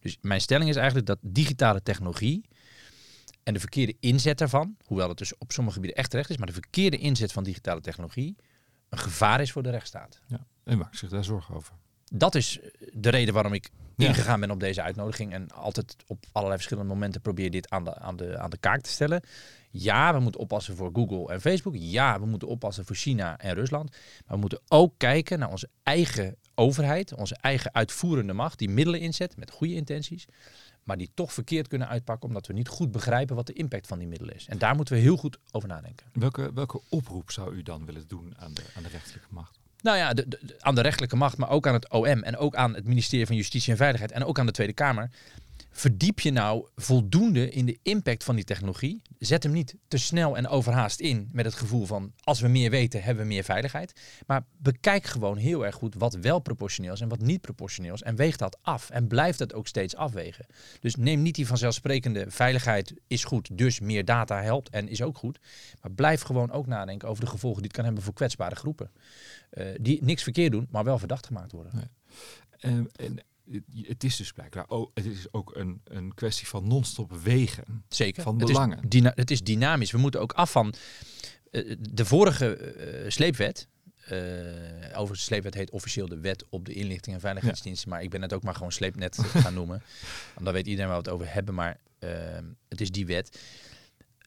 Dus 0.00 0.18
mijn 0.20 0.40
stelling 0.40 0.70
is 0.70 0.76
eigenlijk 0.76 1.06
dat 1.06 1.18
digitale 1.22 1.82
technologie 1.82 2.44
en 3.42 3.54
de 3.54 3.60
verkeerde 3.60 3.96
inzet 4.00 4.38
daarvan, 4.38 4.76
hoewel 4.84 5.08
het 5.08 5.18
dus 5.18 5.36
op 5.38 5.52
sommige 5.52 5.74
gebieden 5.74 5.98
echt 5.98 6.10
terecht 6.10 6.30
is, 6.30 6.36
maar 6.36 6.46
de 6.46 6.52
verkeerde 6.52 6.98
inzet 6.98 7.32
van 7.32 7.44
digitale 7.44 7.80
technologie 7.80 8.36
een 8.88 8.98
gevaar 8.98 9.40
is 9.40 9.52
voor 9.52 9.62
de 9.62 9.70
rechtsstaat. 9.70 10.20
Ja. 10.26 10.46
En 10.64 10.78
maakt 10.78 10.98
zich 10.98 11.10
daar 11.10 11.24
zorgen 11.24 11.54
over. 11.54 11.74
Dat 12.12 12.34
is 12.34 12.58
de 12.92 13.08
reden 13.10 13.34
waarom 13.34 13.52
ik 13.52 13.70
Ja. 13.96 14.06
ingegaan 14.08 14.40
ben 14.40 14.50
op 14.50 14.60
deze 14.60 14.82
uitnodiging 14.82 15.32
en 15.32 15.50
altijd 15.50 15.96
op 16.06 16.24
allerlei 16.32 16.56
verschillende 16.60 16.92
momenten 16.94 17.20
probeer 17.20 17.50
dit 17.50 17.70
aan 17.70 17.84
de, 17.84 17.94
aan, 17.94 18.16
de, 18.16 18.38
aan 18.38 18.50
de 18.50 18.56
kaak 18.58 18.80
te 18.80 18.90
stellen. 18.90 19.22
Ja, 19.70 20.14
we 20.14 20.20
moeten 20.20 20.40
oppassen 20.40 20.76
voor 20.76 20.90
Google 20.92 21.32
en 21.32 21.40
Facebook. 21.40 21.74
Ja, 21.76 22.20
we 22.20 22.26
moeten 22.26 22.48
oppassen 22.48 22.84
voor 22.84 22.96
China 22.96 23.38
en 23.38 23.54
Rusland. 23.54 23.90
Maar 23.90 24.34
we 24.34 24.40
moeten 24.40 24.60
ook 24.68 24.94
kijken 24.96 25.38
naar 25.38 25.50
onze 25.50 25.68
eigen 25.82 26.36
overheid, 26.54 27.14
onze 27.14 27.36
eigen 27.40 27.74
uitvoerende 27.74 28.32
macht, 28.32 28.58
die 28.58 28.68
middelen 28.68 29.00
inzet 29.00 29.36
met 29.36 29.50
goede 29.50 29.74
intenties, 29.74 30.24
maar 30.82 30.96
die 30.96 31.10
toch 31.14 31.32
verkeerd 31.32 31.68
kunnen 31.68 31.88
uitpakken 31.88 32.28
omdat 32.28 32.46
we 32.46 32.52
niet 32.52 32.68
goed 32.68 32.90
begrijpen 32.92 33.36
wat 33.36 33.46
de 33.46 33.52
impact 33.52 33.86
van 33.86 33.98
die 33.98 34.08
middelen 34.08 34.34
is. 34.34 34.46
En 34.48 34.58
daar 34.58 34.74
moeten 34.76 34.94
we 34.94 35.00
heel 35.00 35.16
goed 35.16 35.38
over 35.50 35.68
nadenken. 35.68 36.06
Welke, 36.12 36.52
welke 36.54 36.80
oproep 36.88 37.30
zou 37.30 37.54
u 37.54 37.62
dan 37.62 37.84
willen 37.84 38.08
doen 38.08 38.34
aan 38.38 38.54
de, 38.54 38.62
aan 38.76 38.82
de 38.82 38.88
rechterlijke 38.88 39.28
macht? 39.34 39.58
Nou 39.82 39.96
ja, 39.96 40.14
de, 40.14 40.56
aan 40.60 40.74
de 40.74 40.80
rechterlijke 40.80 41.16
macht, 41.16 41.36
maar 41.36 41.50
ook 41.50 41.66
aan 41.66 41.74
het 41.74 41.90
OM 41.90 42.22
en 42.22 42.36
ook 42.36 42.54
aan 42.54 42.74
het 42.74 42.84
ministerie 42.84 43.26
van 43.26 43.36
Justitie 43.36 43.72
en 43.72 43.78
Veiligheid 43.78 44.12
en 44.12 44.24
ook 44.24 44.38
aan 44.38 44.46
de 44.46 44.52
Tweede 44.52 44.72
Kamer. 44.72 45.10
Verdiep 45.78 46.20
je 46.20 46.30
nou 46.30 46.66
voldoende 46.76 47.50
in 47.50 47.66
de 47.66 47.78
impact 47.82 48.24
van 48.24 48.34
die 48.34 48.44
technologie? 48.44 49.02
Zet 49.18 49.42
hem 49.42 49.52
niet 49.52 49.74
te 49.88 49.98
snel 49.98 50.36
en 50.36 50.48
overhaast 50.48 51.00
in 51.00 51.28
met 51.32 51.44
het 51.44 51.54
gevoel 51.54 51.86
van 51.86 52.12
als 52.20 52.40
we 52.40 52.48
meer 52.48 52.70
weten, 52.70 53.02
hebben 53.02 53.22
we 53.22 53.28
meer 53.28 53.44
veiligheid. 53.44 54.00
Maar 54.26 54.44
bekijk 54.56 55.04
gewoon 55.04 55.36
heel 55.36 55.66
erg 55.66 55.74
goed 55.74 55.94
wat 55.94 56.14
wel 56.14 56.38
proportioneel 56.38 56.92
is 56.92 57.00
en 57.00 57.08
wat 57.08 57.20
niet 57.20 57.40
proportioneel 57.40 57.94
is. 57.94 58.02
En 58.02 58.16
weeg 58.16 58.36
dat 58.36 58.58
af 58.62 58.90
en 58.90 59.06
blijf 59.06 59.36
dat 59.36 59.54
ook 59.54 59.66
steeds 59.66 59.96
afwegen. 59.96 60.46
Dus 60.80 60.96
neem 60.96 61.22
niet 61.22 61.34
die 61.34 61.46
vanzelfsprekende 61.46 62.30
veiligheid 62.30 62.94
is 63.06 63.24
goed, 63.24 63.58
dus 63.58 63.80
meer 63.80 64.04
data 64.04 64.42
helpt 64.42 64.68
en 64.68 64.88
is 64.88 65.02
ook 65.02 65.18
goed. 65.18 65.38
Maar 65.82 65.92
blijf 65.92 66.22
gewoon 66.22 66.50
ook 66.50 66.66
nadenken 66.66 67.08
over 67.08 67.24
de 67.24 67.30
gevolgen 67.30 67.58
die 67.58 67.66
het 67.66 67.76
kan 67.76 67.84
hebben 67.84 68.02
voor 68.02 68.14
kwetsbare 68.14 68.54
groepen. 68.54 68.90
Eh, 69.50 69.66
die 69.80 70.04
niks 70.04 70.22
verkeerd 70.22 70.52
doen, 70.52 70.68
maar 70.70 70.84
wel 70.84 70.98
verdacht 70.98 71.26
gemaakt 71.26 71.52
worden. 71.52 71.90
En 72.58 72.90
het- 73.52 73.86
het 73.88 74.04
is 74.04 74.16
dus 74.16 74.32
blijkbaar 74.32 74.64
ook, 74.68 74.90
het 74.94 75.04
is 75.04 75.32
ook 75.32 75.56
een, 75.56 75.80
een 75.84 76.14
kwestie 76.14 76.46
van 76.46 76.66
non-stop 76.68 77.12
wegen. 77.12 77.84
Zeker. 77.88 78.22
Van 78.22 78.38
het 78.38 78.46
belangen. 78.46 78.78
Is 78.82 78.88
dyna- 78.88 79.12
het 79.14 79.30
is 79.30 79.42
dynamisch. 79.42 79.90
We 79.90 79.98
moeten 79.98 80.20
ook 80.20 80.32
af 80.32 80.50
van 80.50 80.74
eh, 81.50 81.76
de 81.90 82.04
vorige 82.04 82.56
eh, 82.56 83.10
sleepwet. 83.10 83.68
eh 84.04 84.16
overigens, 84.88 85.18
de 85.18 85.24
sleepwet 85.24 85.54
heet 85.54 85.70
officieel 85.70 86.08
de 86.08 86.18
wet 86.20 86.44
op 86.48 86.64
de 86.64 86.72
inlichting 86.72 87.14
en 87.14 87.20
veiligheidsdiensten. 87.20 87.88
Maar 87.88 88.02
ik 88.02 88.10
ben 88.10 88.22
het 88.22 88.32
ook 88.32 88.42
maar 88.42 88.54
gewoon 88.54 88.72
sleepnet 88.72 89.18
gaan 89.42 89.54
noemen. 89.54 89.82
Want 90.34 90.44
dan 90.44 90.54
weet 90.54 90.66
iedereen 90.66 90.90
waar 90.90 91.02
we 91.02 91.10
het 91.10 91.12
over 91.20 91.32
hebben. 91.32 91.54
Maar 91.54 91.80
het 92.68 92.80
is 92.80 92.90
die 92.90 93.06
wet. 93.06 93.40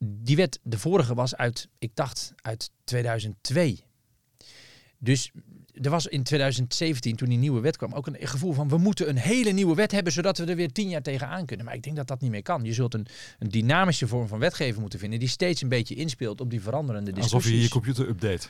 Die 0.04 0.36
wet, 0.36 0.60
de 0.64 0.78
vorige 0.80 1.14
was 1.14 1.36
uit, 1.36 1.68
ik 1.80 1.92
dacht, 1.94 2.34
uit 2.36 2.72
2002. 2.84 3.84
Dus 4.98 5.32
er 5.82 5.90
was 5.90 6.08
in 6.08 6.24
2017, 6.24 7.16
toen 7.16 7.30
die 7.30 7.38
nieuwe 7.38 7.60
wet 7.60 7.78
kwam, 7.78 7.94
ook 7.94 8.08
een 8.08 8.18
gevoel 8.20 8.54
van 8.54 8.70
we 8.70 8.78
moeten 8.78 9.10
een 9.10 9.18
hele 9.18 9.52
nieuwe 9.52 9.76
wet 9.76 9.92
hebben, 9.92 10.14
zodat 10.14 10.38
we 10.38 10.46
er 10.46 10.56
weer 10.56 10.72
tien 10.72 10.90
jaar 10.90 11.02
tegenaan 11.02 11.46
kunnen. 11.46 11.66
Maar 11.66 11.76
ik 11.76 11.84
denk 11.84 11.96
dat 11.96 12.08
dat 12.08 12.22
niet 12.22 12.32
meer 12.32 12.42
kan. 12.42 12.64
Je 12.64 12.74
zult 12.74 12.94
een, 12.94 13.08
een 13.40 13.50
dynamische 13.50 14.08
vorm 14.08 14.28
van 14.28 14.40
wetgeving 14.40 14.80
moeten 14.80 15.00
vinden 15.00 15.20
die 15.20 15.28
steeds 15.28 15.62
een 15.62 15.70
beetje 15.70 15.96
inspeelt 15.96 16.42
op 16.42 16.50
die 16.50 16.62
veranderende 16.62 17.12
discussies. 17.12 17.34
Alsof 17.34 17.52
je 17.52 17.62
je 17.62 17.70
computer 17.70 18.08
update. 18.08 18.48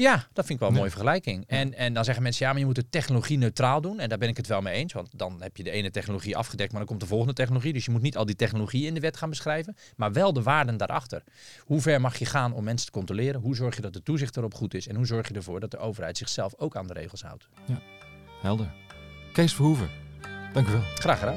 Ja, 0.00 0.14
dat 0.32 0.46
vind 0.46 0.50
ik 0.50 0.58
wel 0.58 0.68
een 0.68 0.74
Ja. 0.74 0.80
mooie 0.80 0.90
vergelijking. 0.90 1.44
En, 1.46 1.74
en 1.74 1.94
dan 1.94 2.04
zeggen 2.04 2.22
mensen, 2.22 2.44
ja, 2.46 2.50
maar 2.50 2.60
je 2.60 2.66
moet 2.66 2.76
het 2.76 2.90
technologie 2.92 3.38
neutraal 3.38 3.80
doen. 3.80 4.00
En 4.00 4.08
daar 4.08 4.18
ben 4.18 4.28
ik 4.28 4.36
het 4.36 4.46
wel 4.46 4.60
mee 4.60 4.74
eens, 4.74 4.92
want 4.92 5.08
dan 5.16 5.42
heb 5.42 5.56
je 5.56 5.62
de 5.62 5.70
ene 5.70 5.90
technologie 5.90 6.36
afgedekt, 6.36 6.70
maar 6.70 6.78
dan 6.80 6.88
komt 6.88 7.00
de 7.00 7.06
volgende 7.06 7.32
technologie. 7.32 7.72
Dus 7.72 7.84
je 7.84 7.90
moet 7.90 8.02
niet 8.02 8.16
al 8.16 8.26
die 8.26 8.36
technologie 8.36 8.86
in 8.86 8.94
de 8.94 9.00
wet 9.00 9.16
gaan 9.16 9.28
beschrijven, 9.30 9.76
maar 9.96 10.12
wel 10.12 10.32
de 10.32 10.42
waarden 10.42 10.76
daarachter. 10.76 11.22
Hoe 11.64 11.80
ver 11.80 12.00
mag 12.00 12.16
je 12.18 12.24
gaan 12.24 12.52
om 12.52 12.64
mensen 12.64 12.86
te 12.86 12.92
controleren? 12.92 13.40
Hoe 13.40 13.56
zorg 13.56 13.76
je 13.76 13.82
dat 13.82 13.92
de 13.92 14.02
toezicht 14.02 14.36
erop 14.36 14.54
goed 14.54 14.74
is? 14.74 14.88
En 14.88 14.96
hoe 14.96 15.06
zorg 15.06 15.28
je 15.28 15.34
ervoor 15.34 15.60
dat 15.60 15.70
de 15.70 15.78
overheid 15.78 16.16
zichzelf 16.16 16.54
ook 16.56 16.76
aan 16.76 16.86
de 16.86 16.92
regels 16.92 17.22
houdt? 17.22 17.48
Helder. 18.42 18.72
Kees 19.32 19.54
Verhoeven, 19.54 19.90
dank 20.52 20.68
u 20.68 20.70
wel. 20.72 20.82
Graag 20.94 21.18
gedaan. 21.18 21.36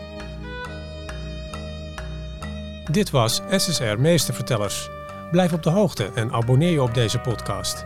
Dit 2.92 3.10
was 3.10 3.42
SSR 3.50 3.84
Meestervertellers. 4.00 4.90
Blijf 5.32 5.54
op 5.54 5.64
de 5.64 5.70
hoogte 5.70 6.12
en 6.16 6.32
abonneer 6.32 6.72
je 6.72 6.82
op 6.82 6.94
deze 6.94 7.20
podcast. 7.20 7.86